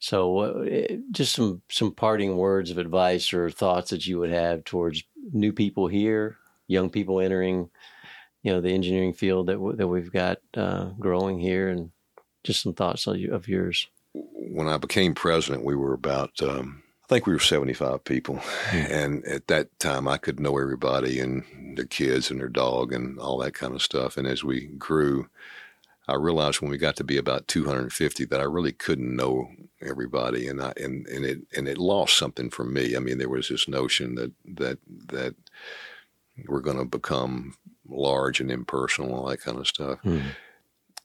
So, 0.00 0.38
uh, 0.40 0.96
just 1.12 1.34
some 1.34 1.62
some 1.70 1.94
parting 1.94 2.36
words 2.36 2.70
of 2.70 2.78
advice 2.78 3.32
or 3.32 3.50
thoughts 3.50 3.90
that 3.90 4.06
you 4.06 4.18
would 4.18 4.30
have 4.30 4.64
towards 4.64 5.04
new 5.32 5.52
people 5.52 5.86
here, 5.86 6.36
young 6.66 6.90
people 6.90 7.20
entering, 7.20 7.70
you 8.42 8.52
know, 8.52 8.60
the 8.60 8.74
engineering 8.74 9.14
field 9.14 9.46
that 9.48 9.54
w- 9.54 9.76
that 9.76 9.88
we've 9.88 10.12
got 10.12 10.38
uh, 10.56 10.86
growing 10.98 11.38
here, 11.38 11.68
and 11.68 11.92
just 12.44 12.62
some 12.62 12.74
thoughts 12.74 13.06
of 13.06 13.48
yours. 13.48 13.88
When 14.12 14.68
I 14.68 14.76
became 14.76 15.14
president, 15.14 15.64
we 15.64 15.76
were 15.76 15.92
about 15.92 16.42
um, 16.42 16.82
I 17.10 17.14
think 17.14 17.26
we 17.26 17.32
were 17.32 17.40
75 17.40 18.04
people. 18.04 18.36
Mm. 18.70 18.90
And 18.90 19.24
at 19.24 19.48
that 19.48 19.76
time, 19.80 20.06
I 20.06 20.16
could 20.16 20.38
know 20.38 20.58
everybody 20.58 21.18
and 21.18 21.42
their 21.76 21.86
kids 21.86 22.30
and 22.30 22.38
their 22.38 22.48
dog 22.48 22.92
and 22.92 23.18
all 23.18 23.38
that 23.38 23.54
kind 23.54 23.74
of 23.74 23.82
stuff. 23.82 24.16
And 24.16 24.28
as 24.28 24.44
we 24.44 24.66
grew, 24.66 25.28
I 26.06 26.14
realized 26.14 26.60
when 26.60 26.70
we 26.70 26.78
got 26.78 26.94
to 26.96 27.04
be 27.04 27.16
about 27.16 27.48
250 27.48 28.24
that 28.26 28.38
I 28.38 28.44
really 28.44 28.70
couldn't 28.70 29.16
know 29.16 29.48
everybody, 29.80 30.46
and 30.46 30.62
I 30.62 30.72
and, 30.76 31.04
and 31.08 31.24
it 31.24 31.40
and 31.56 31.66
it 31.66 31.78
lost 31.78 32.16
something 32.16 32.48
for 32.48 32.64
me. 32.64 32.94
I 32.94 33.00
mean, 33.00 33.18
there 33.18 33.28
was 33.28 33.48
this 33.48 33.66
notion 33.66 34.14
that 34.14 34.32
that 34.44 34.78
that 35.08 35.34
we're 36.46 36.60
going 36.60 36.78
to 36.78 36.84
become 36.84 37.54
large 37.88 38.40
and 38.40 38.50
impersonal, 38.52 39.10
and 39.10 39.18
all 39.18 39.26
that 39.26 39.40
kind 39.40 39.58
of 39.58 39.66
stuff. 39.66 40.00
Mm 40.04 40.22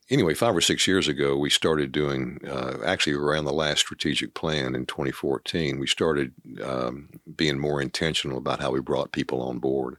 anyway, 0.10 0.34
five 0.34 0.56
or 0.56 0.62
six 0.62 0.88
years 0.88 1.08
ago, 1.08 1.38
we 1.38 1.50
started 1.50 1.92
doing, 1.92 2.40
uh, 2.48 2.78
actually 2.86 3.14
around 3.14 3.46
the 3.46 3.54
last 3.54 3.80
strategic 3.80 4.34
plan 4.34 4.76
in 4.76 4.86
2014, 4.86 5.80
we 5.80 5.88
started 5.88 6.34
um, 6.64 7.10
being 7.36 7.60
more 7.60 7.82
intentional 7.82 8.38
about 8.38 8.60
how 8.60 8.72
we 8.72 8.80
brought 8.80 9.12
people 9.12 9.42
on 9.42 9.60
board. 9.60 9.98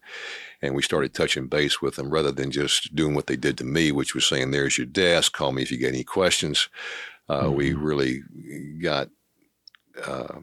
And 0.62 0.74
we 0.74 0.82
started 0.82 1.12
touching 1.12 1.48
base 1.48 1.82
with 1.82 1.96
them 1.96 2.10
rather 2.10 2.32
than 2.32 2.50
just 2.50 2.94
doing 2.94 3.14
what 3.14 3.26
they 3.26 3.36
did 3.36 3.58
to 3.58 3.64
me, 3.64 3.92
which 3.92 4.14
was 4.14 4.26
saying, 4.26 4.50
There's 4.50 4.78
your 4.78 4.86
desk, 4.86 5.32
call 5.32 5.52
me 5.52 5.62
if 5.62 5.70
you 5.70 5.78
get 5.78 5.92
any 5.92 6.04
questions. 6.04 6.68
Uh, 7.28 7.44
mm-hmm. 7.44 7.56
We 7.56 7.72
really 7.74 8.22
got 8.80 9.10
uh, 10.04 10.40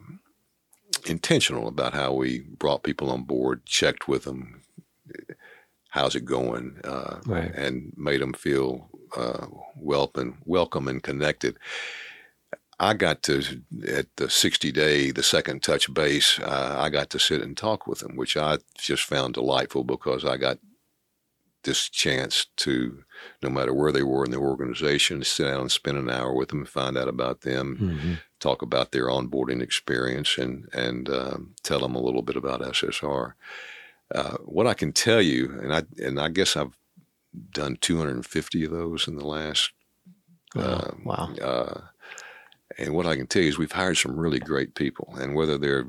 intentional 1.06 1.68
about 1.68 1.94
how 1.94 2.12
we 2.12 2.40
brought 2.40 2.84
people 2.84 3.10
on 3.10 3.24
board, 3.24 3.66
checked 3.66 4.06
with 4.06 4.24
them, 4.24 4.62
how's 5.90 6.14
it 6.14 6.24
going, 6.24 6.80
uh, 6.84 7.20
right. 7.26 7.52
and 7.54 7.92
made 7.96 8.20
them 8.20 8.32
feel 8.32 8.88
uh, 9.16 9.46
welcome, 9.76 10.38
welcome 10.44 10.88
and 10.88 11.02
connected. 11.02 11.58
I 12.80 12.94
got 12.94 13.22
to 13.24 13.62
at 13.86 14.06
the 14.16 14.28
60 14.28 14.72
day, 14.72 15.10
the 15.10 15.22
second 15.22 15.62
touch 15.62 15.92
base. 15.92 16.40
Uh, 16.40 16.76
I 16.78 16.88
got 16.88 17.10
to 17.10 17.18
sit 17.18 17.40
and 17.40 17.56
talk 17.56 17.86
with 17.86 18.00
them, 18.00 18.16
which 18.16 18.36
I 18.36 18.58
just 18.78 19.04
found 19.04 19.34
delightful 19.34 19.84
because 19.84 20.24
I 20.24 20.36
got 20.36 20.58
this 21.62 21.88
chance 21.88 22.46
to, 22.56 23.04
no 23.42 23.48
matter 23.48 23.72
where 23.72 23.92
they 23.92 24.02
were 24.02 24.24
in 24.24 24.30
the 24.30 24.36
organization, 24.38 25.22
sit 25.24 25.44
down 25.44 25.62
and 25.62 25.72
spend 25.72 25.96
an 25.98 26.10
hour 26.10 26.34
with 26.34 26.50
them 26.50 26.60
and 26.60 26.68
find 26.68 26.98
out 26.98 27.08
about 27.08 27.40
them, 27.40 27.78
mm-hmm. 27.80 28.14
talk 28.40 28.60
about 28.60 28.92
their 28.92 29.06
onboarding 29.06 29.62
experience, 29.62 30.36
and 30.36 30.68
and 30.72 31.08
um, 31.08 31.54
tell 31.62 31.80
them 31.80 31.94
a 31.94 32.02
little 32.02 32.22
bit 32.22 32.36
about 32.36 32.60
SSR. 32.60 33.34
Uh, 34.14 34.36
what 34.44 34.66
I 34.66 34.74
can 34.74 34.92
tell 34.92 35.22
you, 35.22 35.58
and 35.62 35.72
I 35.72 35.82
and 36.02 36.20
I 36.20 36.28
guess 36.28 36.56
I've 36.56 36.76
done 37.50 37.78
250 37.80 38.64
of 38.64 38.70
those 38.70 39.08
in 39.08 39.16
the 39.16 39.26
last. 39.26 39.72
Uh, 40.56 40.92
wow. 41.04 41.32
Uh, 41.40 41.80
and 42.78 42.94
what 42.94 43.06
I 43.06 43.16
can 43.16 43.26
tell 43.26 43.42
you 43.42 43.48
is 43.48 43.58
we've 43.58 43.72
hired 43.72 43.96
some 43.96 44.16
really 44.16 44.38
great 44.38 44.74
people, 44.74 45.14
and 45.18 45.34
whether 45.34 45.58
they're 45.58 45.84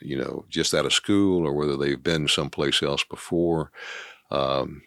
you 0.00 0.16
know 0.16 0.44
just 0.48 0.74
out 0.74 0.86
of 0.86 0.92
school 0.92 1.46
or 1.46 1.52
whether 1.52 1.76
they've 1.76 2.02
been 2.02 2.28
someplace 2.28 2.82
else 2.82 3.04
before. 3.04 3.70
Um, 4.30 4.82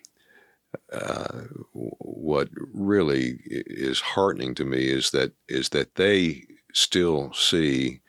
uh, 0.91 1.43
what 1.71 2.49
really 2.73 3.39
is 3.45 4.01
heartening 4.01 4.55
to 4.55 4.65
me 4.65 4.87
is 4.87 5.11
that 5.11 5.33
is 5.47 5.69
that 5.69 5.95
they 5.95 6.43
still 6.73 7.31
see 7.33 8.01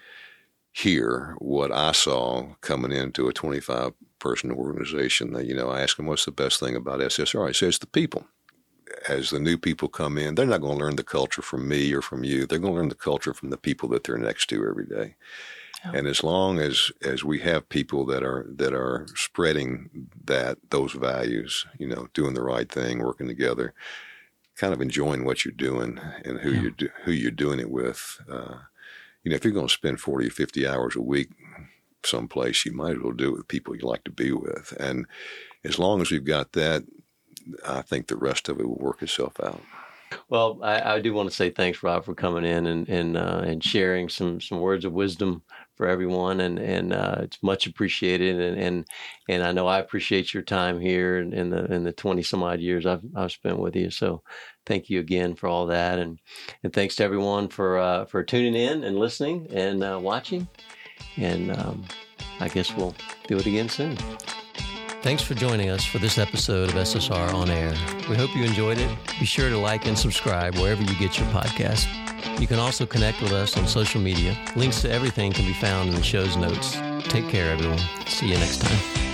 here 0.72 1.36
what 1.38 1.72
I 1.72 1.92
saw 1.92 2.54
coming 2.60 2.92
into 2.92 3.28
a 3.28 3.32
25 3.32 3.92
person 4.28 4.50
or 4.50 4.56
organization. 4.56 5.36
You 5.46 5.54
know, 5.54 5.68
I 5.70 5.82
ask 5.82 5.96
them 5.96 6.06
what's 6.06 6.24
the 6.24 6.30
best 6.30 6.60
thing 6.60 6.76
about 6.76 7.00
SSR. 7.00 7.48
I 7.48 7.52
say 7.52 7.68
it's 7.68 7.78
the 7.78 7.86
people 7.86 8.26
as 9.08 9.30
the 9.30 9.40
new 9.40 9.58
people 9.58 9.88
come 9.88 10.18
in, 10.18 10.34
they're 10.34 10.46
not 10.46 10.60
going 10.60 10.78
to 10.78 10.84
learn 10.84 10.96
the 10.96 11.04
culture 11.04 11.42
from 11.42 11.68
me 11.68 11.92
or 11.92 12.02
from 12.02 12.24
you. 12.24 12.46
They're 12.46 12.58
going 12.58 12.72
to 12.72 12.78
learn 12.78 12.88
the 12.88 12.94
culture 12.94 13.34
from 13.34 13.50
the 13.50 13.56
people 13.56 13.88
that 13.90 14.04
they're 14.04 14.18
next 14.18 14.46
to 14.46 14.66
every 14.66 14.86
day. 14.86 15.16
And 15.94 16.08
as 16.08 16.24
long 16.24 16.58
as 16.58 16.90
as 17.02 17.22
we 17.22 17.38
have 17.40 17.68
people 17.68 18.04
that 18.06 18.24
are 18.24 18.46
that 18.56 18.74
are 18.74 19.06
spreading 19.14 20.08
that 20.24 20.58
those 20.70 20.92
values, 20.92 21.64
you 21.78 21.86
know, 21.86 22.08
doing 22.12 22.34
the 22.34 22.42
right 22.42 22.70
thing, 22.70 22.98
working 22.98 23.28
together, 23.28 23.72
kind 24.56 24.72
of 24.72 24.80
enjoying 24.80 25.24
what 25.24 25.44
you're 25.44 25.52
doing 25.52 26.00
and 26.24 26.40
who 26.40 26.50
yeah. 26.50 26.60
you're 26.60 26.70
do, 26.72 26.88
who 27.04 27.12
you're 27.12 27.30
doing 27.30 27.60
it 27.60 27.70
with. 27.70 28.20
Uh, 28.28 28.56
you 29.22 29.30
know, 29.30 29.36
if 29.36 29.44
you're 29.44 29.52
going 29.52 29.68
to 29.68 29.72
spend 29.72 30.00
40 30.00 30.26
or 30.26 30.30
50 30.30 30.66
hours 30.66 30.96
a 30.96 31.00
week 31.00 31.30
someplace, 32.06 32.64
you 32.64 32.72
might 32.72 32.96
as 32.96 33.02
well 33.02 33.12
do 33.12 33.28
it 33.28 33.36
with 33.38 33.48
people 33.48 33.76
you 33.76 33.86
like 33.86 34.04
to 34.04 34.10
be 34.10 34.32
with. 34.32 34.72
And 34.78 35.06
as 35.64 35.78
long 35.78 36.00
as 36.00 36.10
we've 36.10 36.24
got 36.24 36.52
that, 36.52 36.84
I 37.66 37.82
think 37.82 38.06
the 38.06 38.16
rest 38.16 38.48
of 38.48 38.58
it 38.60 38.68
will 38.68 38.78
work 38.78 39.02
itself 39.02 39.38
out. 39.40 39.62
Well, 40.28 40.60
I, 40.62 40.94
I 40.94 41.00
do 41.00 41.12
want 41.12 41.28
to 41.30 41.34
say 41.34 41.50
thanks, 41.50 41.82
Rob, 41.82 42.04
for 42.04 42.14
coming 42.14 42.44
in 42.44 42.66
and 42.66 42.88
and 42.88 43.16
uh, 43.16 43.42
and 43.44 43.62
sharing 43.62 44.08
some 44.08 44.40
some 44.40 44.60
words 44.60 44.84
of 44.84 44.92
wisdom 44.92 45.42
for 45.74 45.86
everyone, 45.88 46.40
and 46.40 46.58
and 46.58 46.92
uh, 46.92 47.16
it's 47.22 47.42
much 47.42 47.66
appreciated. 47.66 48.40
And, 48.40 48.58
and 48.58 48.86
and 49.28 49.42
I 49.42 49.52
know 49.52 49.66
I 49.66 49.78
appreciate 49.78 50.32
your 50.32 50.42
time 50.42 50.80
here 50.80 51.18
in, 51.18 51.32
in 51.32 51.50
the 51.50 51.64
in 51.66 51.84
the 51.84 51.92
twenty 51.92 52.22
some 52.22 52.42
odd 52.42 52.60
years 52.60 52.86
I've 52.86 53.02
I've 53.16 53.32
spent 53.32 53.58
with 53.58 53.76
you. 53.76 53.90
So, 53.90 54.22
thank 54.64 54.90
you 54.90 55.00
again 55.00 55.34
for 55.34 55.48
all 55.48 55.66
that, 55.66 55.98
and 55.98 56.20
and 56.62 56.72
thanks 56.72 56.96
to 56.96 57.04
everyone 57.04 57.48
for 57.48 57.78
uh, 57.78 58.04
for 58.06 58.22
tuning 58.22 58.54
in 58.54 58.84
and 58.84 58.98
listening 58.98 59.48
and 59.50 59.82
uh, 59.82 59.98
watching. 60.00 60.48
And 61.16 61.50
um, 61.56 61.84
I 62.40 62.48
guess 62.48 62.74
we'll 62.74 62.94
do 63.26 63.38
it 63.38 63.46
again 63.46 63.68
soon. 63.68 63.96
Thanks 65.02 65.22
for 65.22 65.34
joining 65.34 65.70
us 65.70 65.84
for 65.84 65.98
this 65.98 66.18
episode 66.18 66.70
of 66.70 66.74
SSR 66.74 67.32
On 67.32 67.48
Air. 67.48 67.72
We 68.08 68.16
hope 68.16 68.34
you 68.34 68.44
enjoyed 68.44 68.78
it. 68.78 68.90
Be 69.20 69.26
sure 69.26 69.48
to 69.48 69.56
like 69.56 69.86
and 69.86 69.96
subscribe 69.96 70.56
wherever 70.56 70.82
you 70.82 70.94
get 70.98 71.18
your 71.18 71.28
podcast. 71.28 71.86
You 72.40 72.46
can 72.46 72.58
also 72.58 72.86
connect 72.86 73.22
with 73.22 73.32
us 73.32 73.56
on 73.56 73.66
social 73.68 74.00
media. 74.00 74.36
Links 74.56 74.82
to 74.82 74.90
everything 74.90 75.32
can 75.32 75.46
be 75.46 75.54
found 75.54 75.88
in 75.88 75.94
the 75.94 76.02
show's 76.02 76.36
notes. 76.36 76.76
Take 77.08 77.28
care, 77.28 77.52
everyone. 77.52 77.78
See 78.06 78.28
you 78.28 78.38
next 78.38 78.62
time. 78.62 79.05